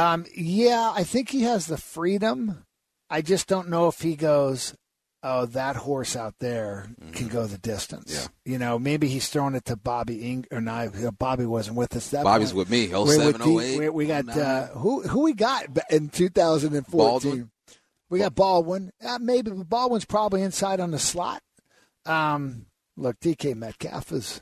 [0.00, 2.64] Um, yeah, I think he has the freedom.
[3.10, 4.74] I just don't know if he goes,
[5.22, 7.12] oh, that horse out there mm-hmm.
[7.12, 8.30] can go the distance.
[8.46, 8.52] Yeah.
[8.52, 10.88] You know, maybe he's throwing it to Bobby Ing or not.
[11.18, 12.08] Bobby wasn't with us.
[12.10, 12.70] That Bobby's point.
[12.70, 12.86] with me.
[12.86, 13.78] 07, 08.
[13.78, 16.84] We, we got uh, who who we got in 2014.
[16.90, 17.50] Baldwin.
[18.08, 18.92] We got Baldwin.
[19.04, 21.42] Uh, maybe Baldwin's probably inside on the slot.
[22.06, 24.40] Um, look, DK Metcalf is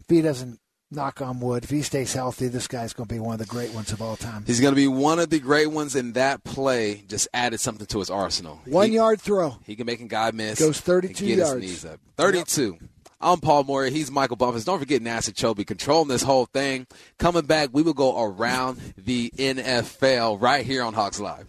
[0.00, 0.58] if he doesn't
[0.90, 3.46] knock on wood, if he stays healthy, this guy's going to be one of the
[3.46, 4.44] great ones of all time.
[4.46, 7.86] He's going to be one of the great ones, and that play just added something
[7.86, 8.60] to his arsenal.
[8.66, 9.56] One he, yard throw.
[9.64, 10.58] He can make a guy miss.
[10.58, 11.86] Goes 32 yards.
[12.16, 12.78] 32.
[12.80, 12.90] Yep.
[13.18, 13.86] I'm Paul Moyer.
[13.86, 14.64] He's Michael Bumpus.
[14.64, 16.86] Don't forget NASA Chobe controlling this whole thing.
[17.18, 21.46] Coming back, we will go around the NFL right here on Hawks Live.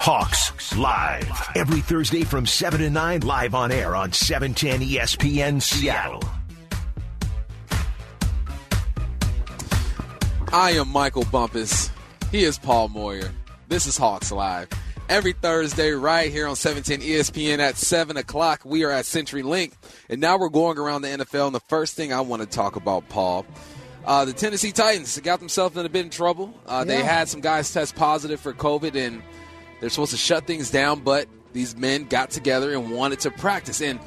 [0.00, 1.50] Hawks Live.
[1.54, 6.22] Every Thursday from 7 to 9, live on air on 710 ESPN Seattle.
[10.50, 11.90] I am Michael Bumpus.
[12.32, 13.30] He is Paul Moyer.
[13.68, 14.70] This is Hawks Live.
[15.10, 19.74] Every Thursday, right here on 710 ESPN at 7 o'clock, we are at Century Link.
[20.08, 21.48] And now we're going around the NFL.
[21.48, 23.44] And the first thing I want to talk about, Paul,
[24.06, 26.58] uh, the Tennessee Titans got themselves in a bit of trouble.
[26.64, 26.96] Uh, yeah.
[26.96, 29.22] They had some guys test positive for COVID, and–
[29.80, 33.80] they're supposed to shut things down, but these men got together and wanted to practice.
[33.80, 33.98] And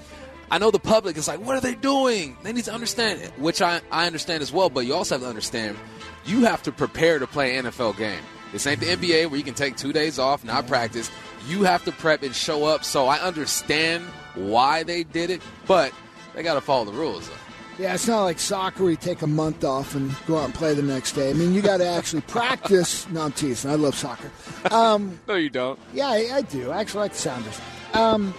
[0.49, 2.37] I know the public is like, what are they doing?
[2.43, 5.23] They need to understand it, which I, I understand as well, but you also have
[5.23, 5.77] to understand
[6.25, 8.21] you have to prepare to play an NFL game.
[8.51, 11.09] This ain't the NBA where you can take two days off, not practice.
[11.47, 12.83] You have to prep and show up.
[12.83, 14.05] So I understand
[14.35, 15.91] why they did it, but
[16.33, 17.27] they got to follow the rules.
[17.27, 17.35] Though.
[17.79, 20.53] Yeah, it's not like soccer where you take a month off and go out and
[20.53, 21.31] play the next day.
[21.31, 23.09] I mean, you got to actually practice.
[23.09, 23.71] No, I'm teasing.
[23.71, 24.29] I love soccer.
[24.71, 25.79] Um, no, you don't.
[25.93, 26.71] Yeah, I, I, do.
[26.71, 27.59] I actually like the Sounders.
[27.93, 28.33] Um,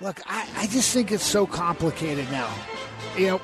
[0.00, 2.52] look, I, I just think it's so complicated now.
[3.16, 3.40] You know,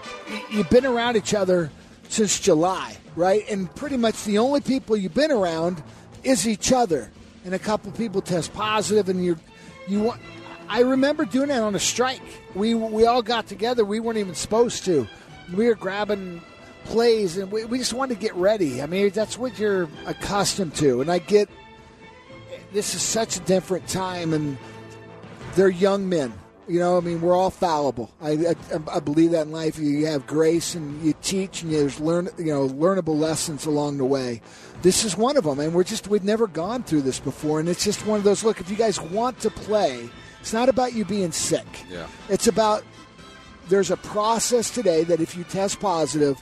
[0.50, 1.70] you've been around each other
[2.08, 3.42] since July, right?
[3.50, 5.82] And pretty much the only people you've been around
[6.22, 7.10] is each other.
[7.44, 9.36] And a couple people test positive, and you
[9.86, 10.20] you want
[10.68, 12.22] I remember doing it on a strike.
[12.54, 13.84] We we all got together.
[13.84, 15.06] We weren't even supposed to.
[15.54, 16.40] We were grabbing
[16.84, 18.82] plays, and we, we just wanted to get ready.
[18.82, 21.00] I mean, that's what you're accustomed to.
[21.00, 21.48] And I get
[22.72, 24.58] this is such a different time, and
[25.54, 26.32] they're young men.
[26.66, 28.10] You know, I mean, we're all fallible.
[28.22, 28.54] I, I,
[28.94, 29.78] I believe that in life.
[29.78, 34.04] You have grace, and you teach, and there's learn, you know, learnable lessons along the
[34.04, 34.40] way.
[34.80, 37.68] This is one of them, and we're just we've never gone through this before, and
[37.68, 38.44] it's just one of those.
[38.44, 40.08] Look, if you guys want to play
[40.44, 41.64] it's not about you being sick.
[41.90, 42.06] Yeah.
[42.28, 42.84] It's about
[43.70, 46.38] there's a process today that if you test positive,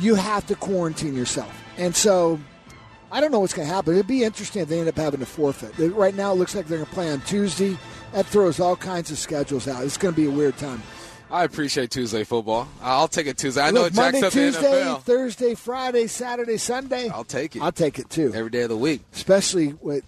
[0.00, 1.50] you have to quarantine yourself.
[1.78, 2.38] And so
[3.10, 3.94] I don't know what's going to happen.
[3.94, 5.72] It'd be interesting if they end up having to forfeit.
[5.94, 7.78] Right now, it looks like they're going to play on Tuesday.
[8.12, 9.82] That throws all kinds of schedules out.
[9.82, 10.82] It's going to be a weird time.
[11.30, 12.68] I appreciate Tuesday football.
[12.82, 13.62] I'll take it Tuesday.
[13.62, 14.94] I know Look, it Monday, up Tuesday.
[15.04, 17.08] Thursday, Friday, Saturday, Sunday.
[17.08, 17.62] I'll take it.
[17.62, 18.30] I'll take it too.
[18.34, 19.00] Every day of the week.
[19.14, 20.04] Especially with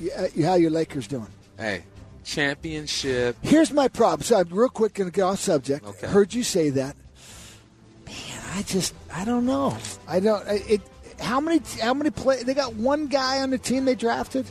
[0.00, 1.28] you, you, how your Lakers doing.
[1.58, 1.82] Hey,
[2.24, 3.36] championship.
[3.42, 4.22] Here's my problem.
[4.24, 5.84] So I'm real quick going to get off subject.
[5.86, 6.06] Okay.
[6.06, 6.96] Heard you say that.
[8.06, 8.14] Man,
[8.54, 9.76] I just I don't know.
[10.06, 10.42] I don't.
[10.48, 10.80] It.
[11.20, 11.60] How many?
[11.80, 12.42] How many play?
[12.44, 14.46] They got one guy on the team they drafted.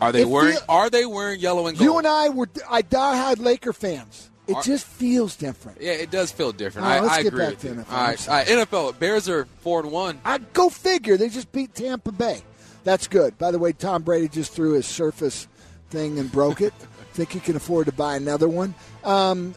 [0.00, 1.84] Are they It wearing feel- Are they wearing yellow and gold?
[1.88, 4.28] You and I were I diehard Laker fans.
[4.48, 5.80] It Are- just feels different.
[5.80, 6.88] Yeah, it does feel different.
[6.88, 7.74] Right, I, let's I get agree back with to you.
[7.74, 7.92] NFL.
[7.92, 8.98] All right, all right, NFL.
[8.98, 10.20] Bears are four and one.
[10.24, 11.16] I go figure.
[11.16, 12.42] They just beat Tampa Bay.
[12.84, 13.38] That's good.
[13.38, 15.46] By the way, Tom Brady just threw his Surface
[15.90, 16.72] thing and broke it.
[17.12, 18.74] Think he can afford to buy another one.
[19.04, 19.54] Um,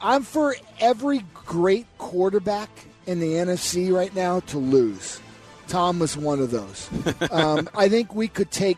[0.00, 2.68] I'm for every great quarterback
[3.06, 5.20] in the NFC right now to lose.
[5.68, 6.88] Tom was one of those.
[7.30, 8.76] Um, I think we could take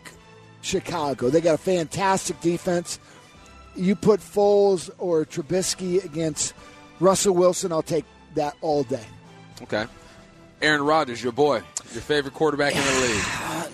[0.61, 1.29] Chicago.
[1.29, 3.01] They got a fantastic defense.
[3.75, 6.55] You put Foles or Trubisky against
[7.01, 8.05] Russell Wilson, I'll take
[8.35, 9.05] that all day.
[9.63, 9.87] Okay.
[10.63, 11.63] Aaron Rodgers, your boy,
[11.95, 13.25] your favorite quarterback in the league.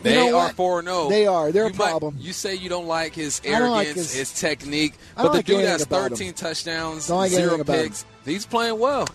[0.02, 0.54] They know are what?
[0.56, 1.08] four and zero.
[1.08, 1.52] They are.
[1.52, 2.16] They're a You might- problem.
[2.18, 5.38] you say you don't like his don't like arrogance, his- his, technique, but don't the
[5.38, 6.16] like dude has about him.
[6.16, 8.04] 13 touchdowns, like zero picks.
[8.24, 9.06] He's playing well.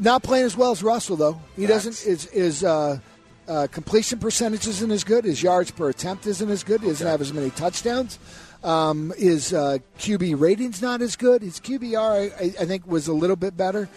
[0.00, 1.40] Not playing as well as Russell though.
[1.56, 1.96] He doesn't.
[1.98, 2.98] His, his uh,
[3.46, 5.24] uh, completion percentage isn't as good.
[5.24, 6.80] His yards per attempt isn't as good.
[6.80, 8.18] He doesn't have as many touchdowns.
[8.64, 11.42] Um, his uh, QB rating's not as good.
[11.42, 13.90] His QBR, I, I think, was a little bit better.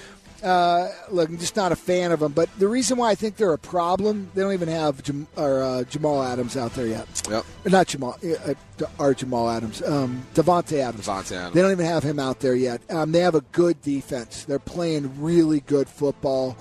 [0.43, 2.31] Uh, look, I'm just not a fan of them.
[2.31, 5.63] But the reason why I think they're a problem, they don't even have Jam- or,
[5.63, 7.07] uh, Jamal Adams out there yet.
[7.29, 7.45] Yep.
[7.65, 11.07] Not Jamal, uh, uh, our Jamal Adams, um, Davante Adams.
[11.07, 11.55] Davante Adams.
[11.55, 12.81] They don't even have him out there yet.
[12.89, 14.45] Um, they have a good defense.
[14.45, 16.55] They're playing really good football.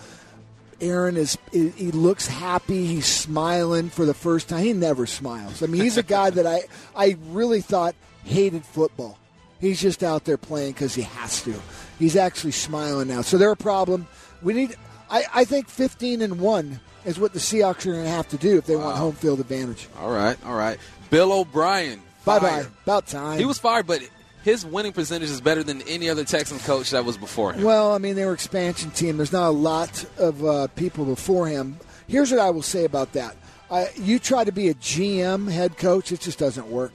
[0.81, 2.87] Aaron is he he looks happy.
[2.87, 4.63] He's smiling for the first time.
[4.63, 5.63] He never smiles.
[5.63, 9.19] I mean, he's a guy that I I really thought hated football.
[9.59, 11.55] He's just out there playing because he has to.
[11.99, 13.23] He's actually smiling now.
[13.23, 14.07] So they're a problem.
[14.43, 14.77] We need.
[15.09, 18.37] I, I think 15 and one is what the Seahawks are going to have to
[18.37, 19.89] do if they want home field advantage.
[19.99, 20.79] All right, all right.
[21.11, 22.03] Bill O'Brien.
[22.25, 22.67] Bye bye.
[22.83, 23.39] About time.
[23.39, 24.03] He was fired, but
[24.43, 27.63] his winning percentage is better than any other Texans coach that was before him.
[27.63, 29.17] Well, I mean, they were expansion team.
[29.17, 31.79] There's not a lot of uh, people before him.
[32.09, 33.37] Here's what I will say about that:
[33.71, 36.93] uh, you try to be a GM head coach, it just doesn't work.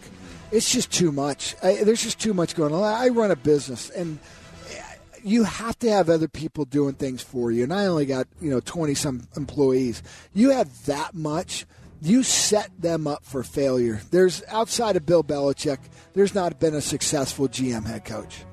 [0.52, 1.56] It's just too much.
[1.64, 2.84] I, there's just too much going on.
[2.84, 4.20] I run a business, and
[5.24, 7.64] you have to have other people doing things for you.
[7.64, 10.02] And I only got you know twenty some employees.
[10.34, 11.66] You have that much.
[12.04, 14.02] You set them up for failure.
[14.10, 15.78] There's outside of Bill Belichick,
[16.14, 18.44] there's not been a successful GM head coach.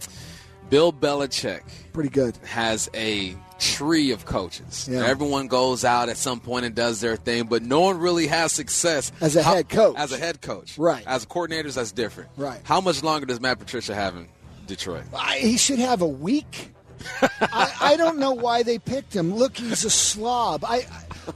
[0.68, 1.62] Bill Belichick
[1.94, 2.37] Pretty good.
[2.44, 4.87] has a tree of coaches.
[4.90, 5.07] Yeah.
[5.07, 8.52] Everyone goes out at some point and does their thing, but no one really has
[8.52, 9.96] success As a How- head coach.
[9.96, 11.02] As a head coach, Right.
[11.07, 12.28] As coordinators, that's different.
[12.37, 12.61] Right.
[12.64, 14.28] How much longer does Matt Patricia have in
[14.68, 15.02] Detroit?
[15.12, 16.72] I, he should have a week.
[17.20, 19.35] I, I don't know why they picked him.
[19.35, 20.64] Look, he's a slob.
[20.64, 20.87] I,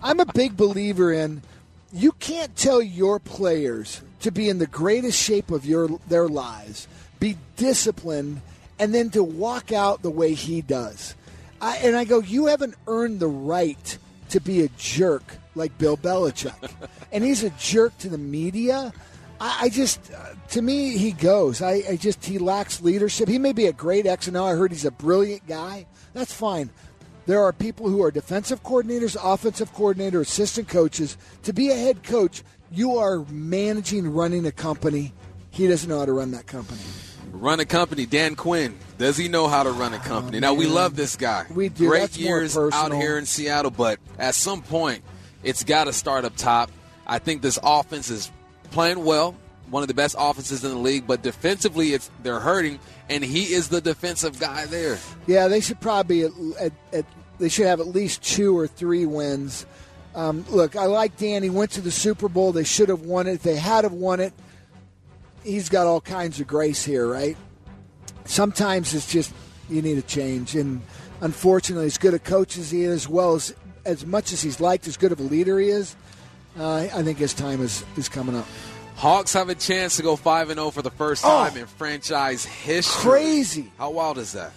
[0.02, 1.42] I'm a big believer in
[1.92, 6.88] you can't tell your players to be in the greatest shape of your their lives,
[7.20, 8.40] be disciplined,
[8.78, 11.14] and then to walk out the way he does.
[11.60, 13.98] I, and I go, you haven't earned the right
[14.30, 15.22] to be a jerk
[15.54, 16.72] like Bill Belichick,
[17.12, 18.92] and he's a jerk to the media.
[19.42, 21.61] I, I just, uh, to me, he goes.
[21.62, 23.28] I, I just, he lacks leadership.
[23.28, 24.44] He may be a great X and O.
[24.44, 25.87] I heard he's a brilliant guy.
[26.14, 26.70] That's fine.
[27.26, 31.16] There are people who are defensive coordinators, offensive coordinator, assistant coaches.
[31.42, 35.12] To be a head coach, you are managing, running a company.
[35.50, 36.81] He doesn't know how to run that company.
[37.33, 38.78] Run a company, Dan Quinn.
[38.98, 40.38] Does he know how to run a company?
[40.38, 41.46] now we Oh, love this guy.
[41.52, 41.88] We do.
[41.88, 45.02] Great That's years out here in Seattle, but at some point,
[45.42, 46.70] it's got to start up top.
[47.07, 48.31] I think this offense is
[48.72, 49.37] playing well,
[49.70, 53.54] one of the best offenses in the league, but defensively, it's they're hurting, and he
[53.54, 54.98] is the defensive guy there.
[55.26, 57.06] Yeah, they should probably at, at, at,
[57.38, 59.66] they should have at least two or three wins.
[60.14, 61.42] Um, look, I like Dan.
[61.42, 62.52] He went to the Super Bowl.
[62.52, 63.35] They should have won it.
[63.35, 64.35] If they had have won it,
[65.42, 67.37] he's got all kinds of grace here, right?
[68.26, 69.32] Sometimes it's just
[69.70, 70.82] you need a change, and
[71.20, 73.54] unfortunately, as good a coach as he is, as well as
[73.85, 75.96] as much as he's liked, as good of a leader he is,
[76.58, 78.46] uh, I think his time is is coming up.
[78.96, 81.28] Hawks have a chance to go five and zero for the first Oh.
[81.28, 83.10] time in franchise history.
[83.10, 83.72] Crazy.
[83.78, 84.52] How wild is that?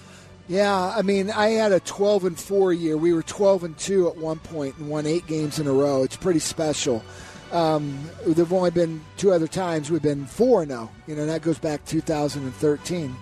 [0.47, 2.95] Yeah, I mean, I had a 12 and 4 year.
[2.97, 6.03] We were 12 and 2 at one point and won eight games in a row.
[6.03, 7.03] It's pretty special.
[7.51, 10.91] Um, there've only been two other times we've been 4 and 0.
[11.07, 13.15] You know, that goes back 2013.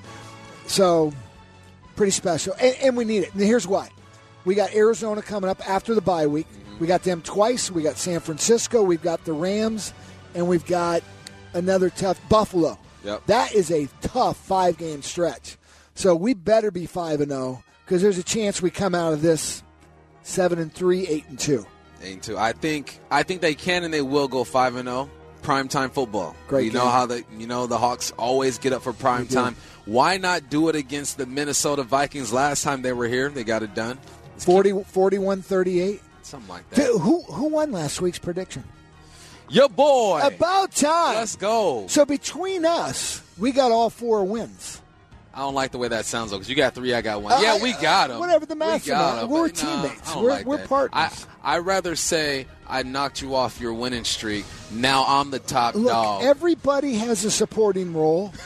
[0.68, 1.14] So,
[1.96, 2.56] pretty special.
[2.60, 3.34] And, and we need it.
[3.34, 3.90] And here's why.
[4.44, 6.48] We got Arizona coming up after the bye week.
[6.80, 7.72] We got them twice.
[7.72, 8.84] We got San Francisco.
[8.84, 9.94] We've got the Rams.
[10.36, 11.04] And we've got
[11.54, 12.78] another tough Buffalo.
[13.04, 13.26] Yep.
[13.28, 15.58] That is a tough five game stretch.
[15.96, 19.14] So we better be five and oh, zero because there's a chance we come out
[19.14, 19.64] of this
[20.24, 21.66] seven and three, eight and two.
[22.02, 22.38] Eight and two.
[22.38, 25.06] I think I think they can and they will go five and oh.
[25.06, 25.10] zero.
[25.44, 26.38] Prime time football.
[26.48, 29.58] Great You know how the you know the Hawks always get up for prime time.
[29.84, 33.28] Why not do it against the Minnesota Vikings last time they were here?
[33.28, 34.00] They got it done.
[34.32, 36.02] Let's 40, 41 38.
[36.26, 36.76] Something like that.
[36.78, 38.64] Dude, who who won last week's prediction?
[39.50, 40.22] Your boy.
[40.24, 41.16] About time.
[41.16, 41.86] Let's go.
[41.88, 44.82] So between us, we got all four wins.
[45.36, 47.42] I don't like the way that sounds though, because you got three, I got one.
[47.42, 48.20] yeah, uh, we got them.
[48.20, 49.24] whatever the math we got is.
[49.24, 50.10] 'em, We're teammates.
[50.10, 50.70] I We're- like we're that.
[50.70, 51.28] partners.
[51.44, 54.46] I, I'd rather say I knocked you off your winning streak.
[54.72, 56.24] Now I'm the top Look, dog.
[56.24, 58.34] everybody has a supporting role.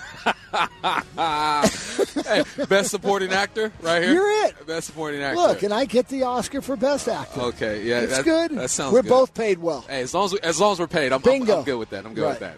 [2.28, 4.14] Hey, best supporting actor, right here.
[4.14, 4.68] You're it.
[4.68, 5.40] Best supporting actor.
[5.40, 7.40] Look, and I get the Oscar for best actor.
[7.40, 8.52] okay, yeah, it's that, good.
[8.52, 8.94] That sounds.
[8.94, 9.10] We're good.
[9.10, 9.86] both paid well.
[9.88, 11.92] Hey, as long as we, as long as we're paid, I'm, I'm, I'm good with
[11.92, 12.06] that.
[12.06, 12.58] I'm good with that.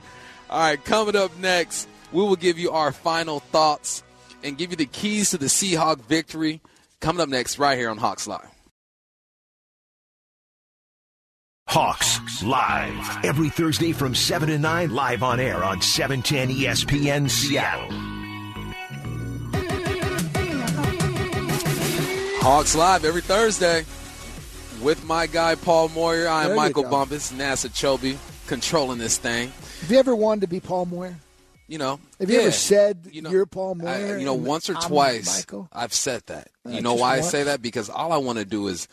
[0.49, 4.03] All right, coming up next, we will give you our final thoughts
[4.43, 6.61] and give you the keys to the Seahawk victory.
[7.01, 8.47] Coming up next, right here on Hawks Live.
[11.71, 13.23] Hawks Live.
[13.23, 17.89] Every Thursday from 7 to 9, live on air on E 710 ESPN Seattle.
[22.41, 23.85] Hawks Live every Thursday
[24.81, 26.27] with my guy Paul Moyer.
[26.27, 26.89] I am Michael go.
[26.89, 29.51] Bumpus, NASA Chobe, controlling this thing.
[29.81, 31.15] Have you ever wanted to be Paul Moyer?
[31.67, 32.41] You know, Have you yeah.
[32.43, 34.17] ever said You know, you're Paul I- Moyer?
[34.17, 35.69] you know, once or I'm twice Michael?
[35.71, 36.47] I've said that.
[36.65, 37.61] Uh, you know just why I say that?
[37.61, 38.87] Because all I want to do is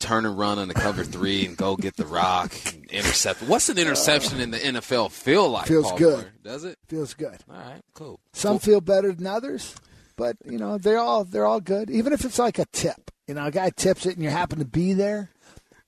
[0.00, 3.42] turn and run on the cover three and go get the rock and intercept.
[3.42, 5.66] What's an interception in the NFL feel like?
[5.66, 6.18] Feels Paul good.
[6.18, 6.32] Moyer?
[6.42, 6.78] Does it?
[6.88, 7.38] Feels good.
[7.48, 8.18] All right, cool.
[8.32, 9.76] Some feel better than others,
[10.16, 11.90] but you know they're all they're all good.
[11.90, 14.58] Even if it's like a tip, you know, a guy tips it and you happen
[14.58, 15.30] to be there.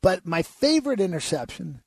[0.03, 1.81] But my favorite interception,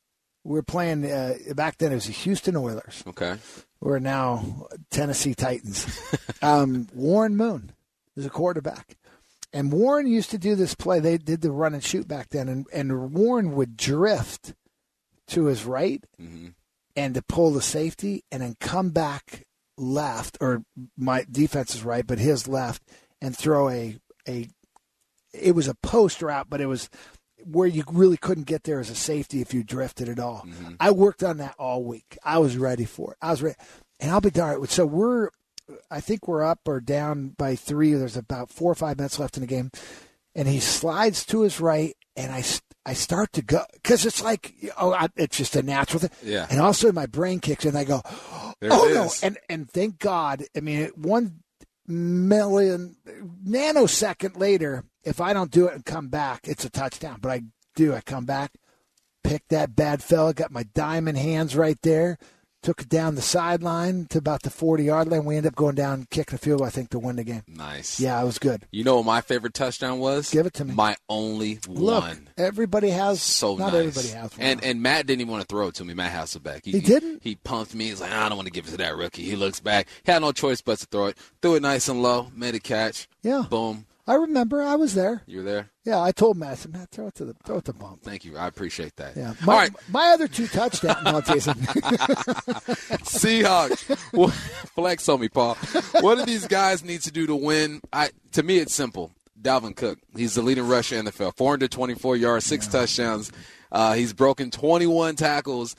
[0.43, 1.91] we are playing uh, back then.
[1.91, 3.03] It was the Houston Oilers.
[3.07, 3.35] Okay.
[3.81, 5.88] We're now Tennessee Titans.
[6.41, 7.71] um, Warren Moon
[8.15, 8.97] is a quarterback.
[9.55, 10.99] And Warren used to do this play.
[10.99, 14.53] They did the run and shoot back then, and, and Warren would drift
[15.29, 16.47] to his right Mm-hmm.
[16.95, 19.45] and to pull the safety and then come back
[19.77, 20.63] left, or
[20.97, 22.83] my defense is right, but his left,
[23.21, 24.49] and throw a a.
[25.33, 26.89] It was a post route, but it was
[27.43, 30.45] where you really couldn't get there as a safety if you drifted at all.
[30.79, 32.17] I worked on that all week.
[32.23, 33.17] I was ready for it.
[33.21, 33.55] I was ready,
[33.99, 34.67] and I'll be darned.
[34.69, 35.29] So we're,
[35.89, 37.93] I think we're up or down by three.
[37.93, 39.71] There's about four or five minutes left in the game,
[40.36, 42.43] and he slides to his right, and I
[42.86, 46.12] I start to go because it's like oh I, it's just a natural thing.
[46.23, 46.47] Yeah.
[46.49, 47.69] And also my brain kicks in.
[47.69, 48.01] and I go,
[48.62, 49.12] There oh no!
[49.23, 50.43] And and thank God.
[50.56, 51.39] I mean, one
[51.88, 52.95] million
[53.45, 57.19] nanosecond later, if I don't do it and come back, it's a touchdown.
[57.21, 57.41] But I
[57.75, 57.93] do.
[57.93, 58.51] I come back,
[59.23, 62.17] pick that bad fella, got my diamond hands right there,
[62.65, 65.23] took it down the sideline to about the 40 yard line.
[65.23, 67.43] We end up going down, kicking a field goal, I think, to win the game.
[67.47, 67.99] Nice.
[67.99, 68.65] Yeah, it was good.
[68.71, 70.32] You know what my favorite touchdown was?
[70.32, 70.73] Give it to me.
[70.73, 72.28] My only Look, one.
[72.38, 73.75] everybody has, so not nice.
[73.75, 74.47] everybody has one.
[74.47, 75.93] And and Matt didn't even want to throw it to me.
[75.93, 76.65] Matt Hasselbeck.
[76.65, 77.21] He didn't?
[77.23, 77.89] He pumped me.
[77.89, 79.23] He's like, I don't want to give it to that rookie.
[79.23, 79.88] He looks back.
[80.04, 81.17] He had no choice but to throw it.
[81.41, 82.32] Threw it nice and low.
[82.36, 83.08] Made a catch.
[83.21, 83.43] Yeah.
[83.47, 83.86] Boom.
[84.07, 85.23] I remember I was there.
[85.25, 85.71] You were there.
[85.83, 88.03] Yeah, I told Matt, I said, Matt, throw it to the throw it to bump.
[88.03, 88.37] Thank you.
[88.37, 89.17] I appreciate that.
[89.17, 89.33] Yeah.
[89.45, 89.71] My, right.
[89.89, 91.03] my other two touchdowns.
[91.03, 91.53] no, Jason.
[93.03, 94.31] Seahawks.
[94.75, 95.55] Flex on me, Paul.
[96.01, 97.81] What do these guys need to do to win?
[97.91, 99.11] I to me, it's simple.
[99.41, 99.99] Dalvin Cook.
[100.15, 101.35] He's the leading rusher in the NFL.
[101.35, 103.31] 424 yards, six touchdowns.
[103.71, 105.75] Uh, he's broken 21 tackles.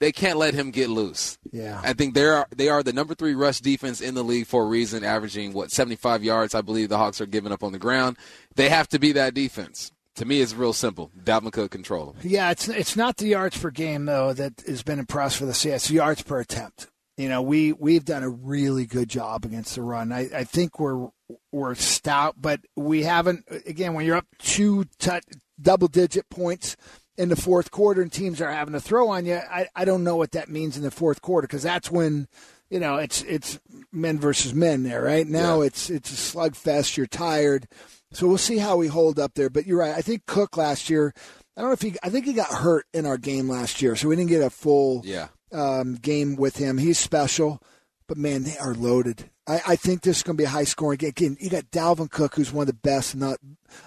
[0.00, 1.38] They can't let him get loose.
[1.50, 1.80] Yeah.
[1.82, 4.62] I think they are they are the number three rush defense in the league for
[4.62, 6.54] a reason, averaging what 75 yards.
[6.54, 8.16] I believe the Hawks are giving up on the ground.
[8.54, 9.90] They have to be that defense.
[10.16, 11.10] To me, it's real simple.
[11.22, 12.16] Dalvin Cook control them.
[12.22, 15.54] Yeah, it's it's not the yards per game though that has been impressed for the
[15.54, 15.84] CS.
[15.84, 16.88] It's yards per attempt.
[17.16, 20.12] You know, we we've done a really good job against the run.
[20.12, 21.08] I, I think we're
[21.50, 23.44] we're stout, but we haven't.
[23.66, 25.18] Again, when you're up two t-
[25.60, 26.76] double digit points
[27.18, 30.04] in the fourth quarter and teams are having to throw on you, I, I don't
[30.04, 32.28] know what that means in the fourth quarter because that's when
[32.70, 33.58] you know it's it's
[33.92, 35.02] men versus men there.
[35.02, 35.66] Right now, Yeah.
[35.66, 36.96] it's it's a slugfest.
[36.96, 37.66] You're tired.
[38.12, 39.50] So we'll see how we hold up there.
[39.50, 39.94] But you're right.
[39.94, 41.12] I think Cook last year,
[41.56, 43.96] I don't know if he, I think he got hurt in our game last year,
[43.96, 45.28] so we didn't get a full Yeah.
[45.52, 46.78] um, game with him.
[46.78, 47.60] He's special,
[48.06, 49.28] but man, they are loaded.
[49.46, 51.08] I, I think this is going to be a high scoring game.
[51.10, 53.38] Again, you got Dalvin Cook, who's one of the best, not,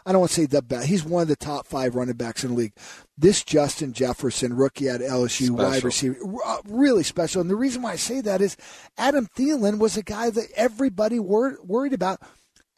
[0.05, 0.85] I don't want to say the best.
[0.87, 2.73] He's one of the top five running backs in the league.
[3.21, 7.39] This Justin Jefferson, rookie at LSU, wide receiver, uh, really special.
[7.39, 8.57] And the reason why I say that is
[8.97, 12.19] Adam Thielen was a guy that everybody wor- worried about.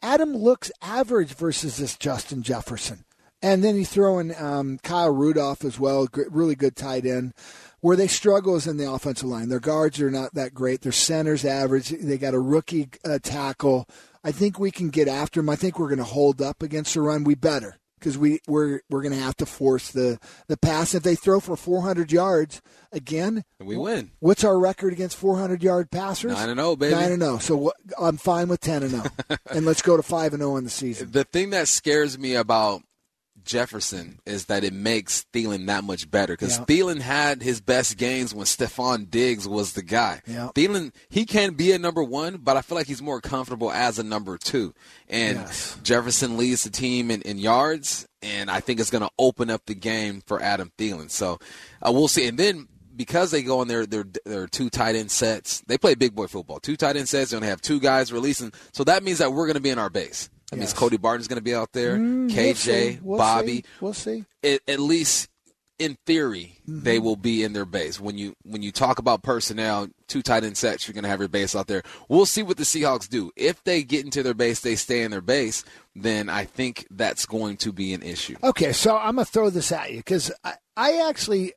[0.02, 3.06] Adam looks average versus this Justin Jefferson.
[3.40, 7.32] And then you throw in um, Kyle Rudolph as well, gr- really good tight end.
[7.80, 9.48] Where they struggle is in the offensive line.
[9.48, 10.82] Their guards are not that great.
[10.82, 11.88] Their centers average.
[11.88, 13.88] They got a rookie uh, tackle.
[14.22, 15.48] I think we can get after them.
[15.48, 17.24] I think we're going to hold up against the run.
[17.24, 20.94] We better because we we're we're going to have to force the the pass.
[20.94, 22.60] If they throw for 400 yards
[22.92, 24.10] again, And we win.
[24.20, 26.32] what's our record against 400 yard passers?
[26.32, 26.94] Nine and oh, baby.
[26.94, 27.38] Nine and zero.
[27.38, 29.04] So what, I'm fine with 10 and 0,
[29.50, 31.10] and let's go to five and 0 in the season.
[31.12, 32.82] The thing that scares me about
[33.44, 36.64] Jefferson is that it makes Thielen that much better because Yeah.
[36.64, 40.22] Thielen had his best games when Stefon Diggs was the guy.
[40.26, 40.50] Yeah.
[40.54, 43.98] Thielen, he can be a number one, but I feel like he's more comfortable as
[43.98, 44.74] a number two.
[45.08, 45.76] And Yes.
[45.82, 49.62] Jefferson leads the team in, in yards, and I think it's going to open up
[49.66, 51.10] the game for Adam Thielen.
[51.10, 51.38] So
[51.86, 52.26] uh, we'll see.
[52.26, 55.94] And then because they go on their their their two tight end sets, they play
[55.94, 56.60] big boy football.
[56.60, 58.52] Two tight end sets, they only have two guys releasing.
[58.72, 60.30] So that means that we're going to be in our base.
[60.50, 60.78] That means Yes.
[60.78, 63.00] Cody Barton's going to be out there, Mm, we'll KJ.
[63.02, 63.56] We'll Bobby.
[63.56, 63.64] see.
[63.80, 64.24] We'll see.
[64.42, 65.28] At, at least
[65.78, 66.82] in theory, Mm-hmm.
[66.84, 68.00] they will be in their base.
[68.00, 71.18] When you when you talk about personnel, two tight end sets, you're going to have
[71.18, 71.82] your base out there.
[72.08, 73.30] We'll see what the Seahawks do.
[73.36, 75.62] If they get into their base, they stay in their base.
[75.96, 78.36] Then I think that's going to be an issue.
[78.42, 81.52] Okay, so I'm gonna throw this at you because I, I actually,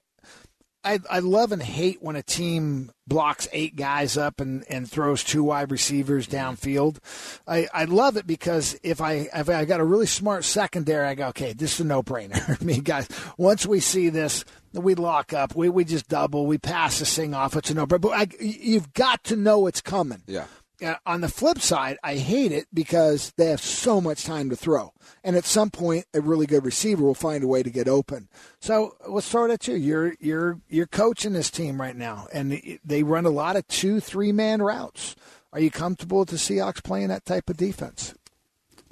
[0.87, 5.21] I, I love and hate when a team blocks eight guys up and, and throws
[5.21, 6.99] two wide receivers downfield.
[7.45, 11.15] I, I love it because if I if I got a really smart secondary, I
[11.15, 12.61] go, okay, this is a no brainer.
[12.61, 16.57] I mean, guys, once we see this, we lock up, we we just double, we
[16.57, 17.57] pass this thing off.
[17.57, 18.01] It's a no brainer.
[18.01, 20.21] But I, you've got to know it's coming.
[20.25, 20.45] Yeah.
[20.83, 24.55] Uh, on the flip side, I hate it because they have so much time to
[24.55, 24.93] throw.
[25.23, 28.27] And at some point, a really good receiver will find a way to get open.
[28.59, 29.75] So let's throw it at you.
[29.75, 33.99] You're you're you're coaching this team right now, and they run a lot of two,
[33.99, 35.15] three man routes.
[35.51, 38.13] Are you comfortable with the Seahawks playing that type of defense?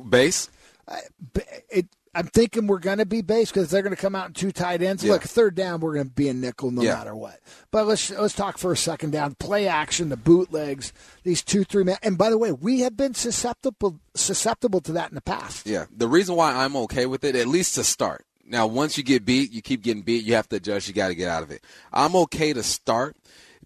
[0.09, 0.49] Base.
[1.33, 4.27] B- It, I'm thinking we're going to be base because they're going to come out
[4.27, 5.03] in two tight ends.
[5.03, 5.11] Yeah.
[5.13, 6.93] Look, third down, we're going to be a nickel no Yeah.
[6.95, 7.39] matter what.
[7.71, 9.35] But let's let's talk for a second down.
[9.35, 10.93] Play action, the bootlegs,
[11.23, 11.97] these two, three man.
[12.01, 15.67] And by the way, we have been susceptible susceptible to that in the past.
[15.67, 15.85] Yeah.
[15.95, 18.25] The reason why I'm okay with it, at least to start.
[18.47, 20.23] Now, once you get beat, you keep getting beat.
[20.23, 20.87] You have to adjust.
[20.87, 21.63] You got to get out of it.
[21.91, 23.17] I'm okay to start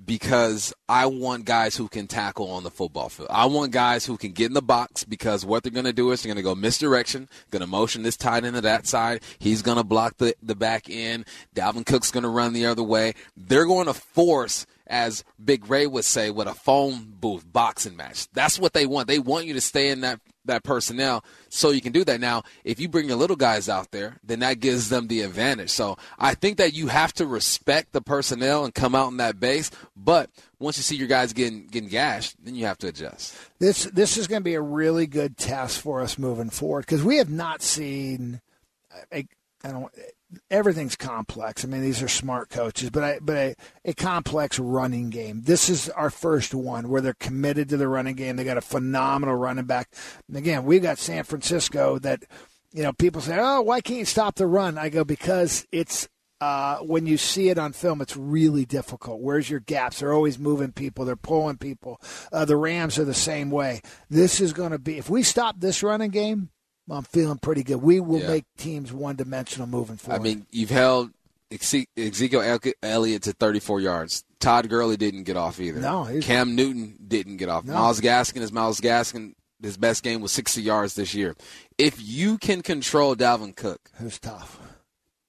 [0.04, 3.30] because I want guys who can tackle on the football field.
[3.32, 6.12] I want guys who can get in the box because what they're going to do
[6.12, 9.22] is they're going to go misdirection, going to motion this tight end to that side.
[9.39, 11.26] He's going to block the, the back end.
[11.56, 13.14] Dalvin Cook's going to run the other way.
[13.36, 18.28] They're going to force as Big Ray would say, with a phone booth boxing match.
[18.32, 19.08] That's what they want.
[19.08, 22.20] They want you to stay in that that personnel so you can do that.
[22.20, 25.70] Now, if you bring your little guys out there, then that gives them the advantage.
[25.70, 29.40] So I think that you have to respect the personnel and come out in that
[29.40, 29.72] base.
[29.96, 30.30] But
[30.60, 33.36] once you see your guys getting getting gashed, then you have to adjust.
[33.60, 37.04] This this is going to be a really good test for us moving forward because
[37.04, 38.42] we have not seen.
[39.12, 39.26] A,
[39.64, 39.94] I don't.
[40.52, 41.64] Everything's complex.
[41.64, 43.56] I mean, these are smart coaches, but I, but a,
[43.86, 45.42] a complex running game.
[45.42, 48.36] This is our first one where they're committed to the running game.
[48.36, 49.92] They got a phenomenal running back.
[50.28, 52.24] And again, we've got San Francisco that,
[52.74, 56.08] you know, people say, "Oh, why can't you stop the run?" I go because it's
[56.42, 59.22] uh, when you see it on film, it's really difficult.
[59.22, 60.00] Where's your gaps?
[60.00, 61.06] They're always moving people.
[61.06, 62.00] They're pulling people.
[62.32, 63.82] Uh, the Rams are the same way.
[64.10, 66.50] This is going to be if we stop this running game,
[66.90, 67.82] I'm feeling pretty good.
[67.82, 68.28] We will Yeah.
[68.30, 70.20] make teams one dimensional moving forward.
[70.20, 71.12] I mean, you've held
[71.52, 74.24] Ezekiel Elliott to 34 yards.
[74.40, 75.80] Todd Gurley didn't get off either.
[75.80, 77.66] No, he's- Cam Newton didn't get off.
[77.66, 77.74] No.
[77.74, 79.34] Myles Gaskin is Myles Gaskin.
[79.62, 81.36] His best game was 60 yards this year.
[81.78, 84.58] If you can control Dalvin Cook, who's tough.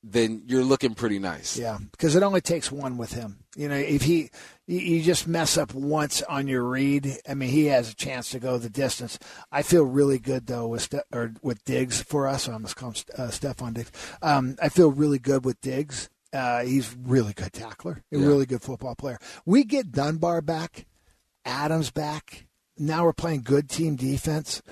[0.03, 1.59] then you're looking pretty nice.
[1.59, 3.41] Yeah, because it only takes one with him.
[3.57, 4.31] You know, if he,
[4.79, 7.17] you- just mess up once on your read.
[7.29, 9.19] I mean, he has a chance to go the distance.
[9.51, 12.49] I feel really good though with Ste- or with Diggs for us.
[12.49, 13.91] I almost call him uh, Stefon Diggs.
[14.23, 16.09] Um, I feel really good with Diggs.
[16.33, 18.27] Uh, he's really good tackler, a Yeah.
[18.27, 19.19] really good football player.
[19.45, 20.87] We get Dunbar back,
[21.45, 22.47] Adams back.
[22.79, 24.63] Now we're playing good team defense.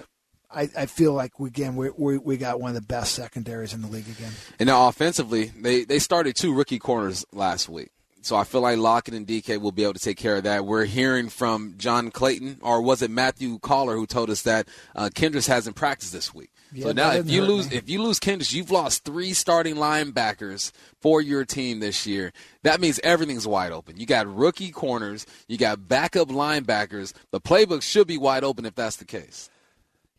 [0.50, 3.74] I, I feel like we, again we, we we got one of the best secondaries
[3.74, 4.32] in the league again.
[4.58, 7.90] And now offensively, they, they started two rookie corners last week.
[8.28, 10.66] So I feel like Lockett and DK will be able to take care of that.
[10.66, 15.08] We're hearing from John Clayton, or was it Matthew Caller, who told us that uh,
[15.14, 16.50] Kendricks hasn't practiced this week.
[16.70, 17.76] Yeah, so now, if you lose, me.
[17.76, 22.34] if you lose Kendricks, you've lost three starting linebackers for your team this year.
[22.64, 23.96] That means everything's wide open.
[23.96, 27.14] You got rookie corners, you got backup linebackers.
[27.30, 29.48] The playbook should be wide open if that's the case.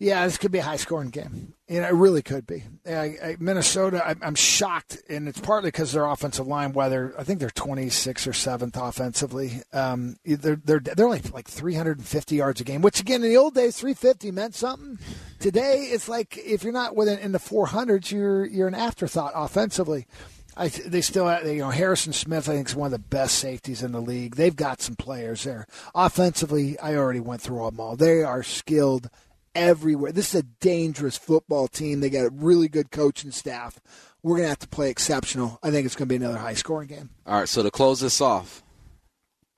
[0.01, 1.55] Yeah, this could be a high scoring game.
[1.67, 2.63] It really could be.
[2.87, 6.71] I, I, Minnesota, I, I'm shocked, and it's partly because their offensive line.
[6.71, 12.35] Whether I think they're 26th or 7th offensively, um, they're they're they're like like 350
[12.35, 12.81] yards a game.
[12.81, 14.99] Which again, in the old days, 350 meant something.
[15.39, 20.07] Today, it's like if you're not within in the 400s, you're you're an afterthought offensively.
[20.55, 23.35] I, they still have, you know, Harrison Smith, I think, is one of the best
[23.35, 24.35] safeties in the league.
[24.35, 25.67] They've got some players there.
[25.95, 27.95] Offensively, I already went through them all.
[27.95, 29.09] They are skilled
[29.55, 30.11] everywhere.
[30.11, 31.99] This is a dangerous football team.
[31.99, 33.79] They got a really good coaching staff.
[34.21, 35.59] We're going to have to play exceptional.
[35.63, 37.09] I think it's going to be another high scoring game.
[37.25, 38.63] All right, so to close this off,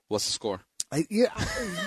[0.08, 0.60] what's the score?
[0.92, 1.28] I, yeah,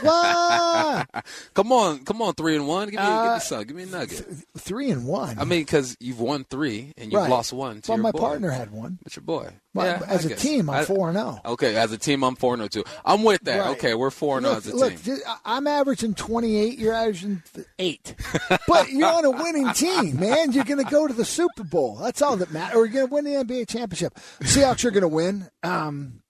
[0.01, 1.26] what?
[1.53, 2.89] come on, come on, three and one.
[2.89, 3.64] Give me, give Uh, me some.
[3.64, 4.26] Give me a nugget.
[4.58, 5.38] three and one.
[5.39, 7.30] I mean, because you've won three and you've Right.
[7.30, 7.82] lost one.
[7.82, 8.20] To well, my boy.
[8.20, 8.97] partner had one.
[9.03, 9.53] But your boy.
[9.74, 10.41] Well, yeah, as I a guess.
[10.41, 11.39] team, I'm I- four and zero.
[11.45, 12.84] Okay, as a team, I'm four and zero too.
[13.06, 13.60] I'm with that.
[13.60, 13.70] Right.
[13.78, 15.18] Okay, we're four and zero as a look, team.
[15.45, 16.80] I'm averaging 28.
[16.80, 17.43] You're averaging
[17.80, 18.16] eight.
[18.68, 20.51] but you're on a winning team, man.
[20.51, 21.97] You're going to go to the Super Bowl.
[21.97, 22.76] That's all that matters.
[22.78, 24.16] Or you're going to win the NBA championship.
[24.41, 25.49] Seahawks are going to win.
[25.64, 26.22] Um,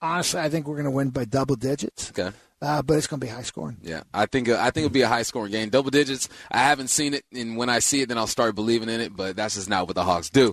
[0.00, 2.10] honestly, I think we're going to win by double digits.
[2.10, 2.34] Okay.
[2.60, 3.76] Uh, but it's going to be high scoring.
[3.82, 6.28] Yeah, I think I think it'll be a high scoring game, double digits.
[6.50, 9.16] I haven't seen it, and when I see it, then I'll start believing in it.
[9.16, 10.52] But that's just not what the Hawks do.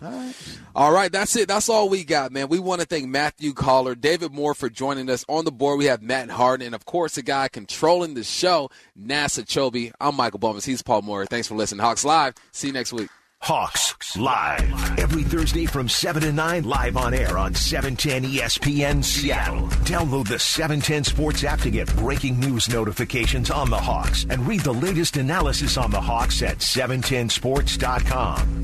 [0.75, 1.47] All right, that's it.
[1.47, 2.47] That's all we got, man.
[2.47, 5.79] We want to thank Matthew Collar, David Moore for joining us on the board.
[5.79, 8.69] We have Matt Harden, and of course, the guy controlling the show,
[8.99, 9.91] NASA Chobe.
[9.99, 10.63] I'm Michael Bumpus.
[10.63, 11.25] He's Paul Moyer.
[11.25, 11.81] Thanks for listening.
[11.81, 12.35] Hawks Live.
[12.51, 13.09] See you next week.
[13.45, 19.67] Hawks live every Thursday from 7 to 9 live on air on 710 ESPN Seattle.
[19.85, 24.61] Download the 710 Sports app to get breaking news notifications on the Hawks and read
[24.61, 28.63] the latest analysis on the Hawks at 710sports.com.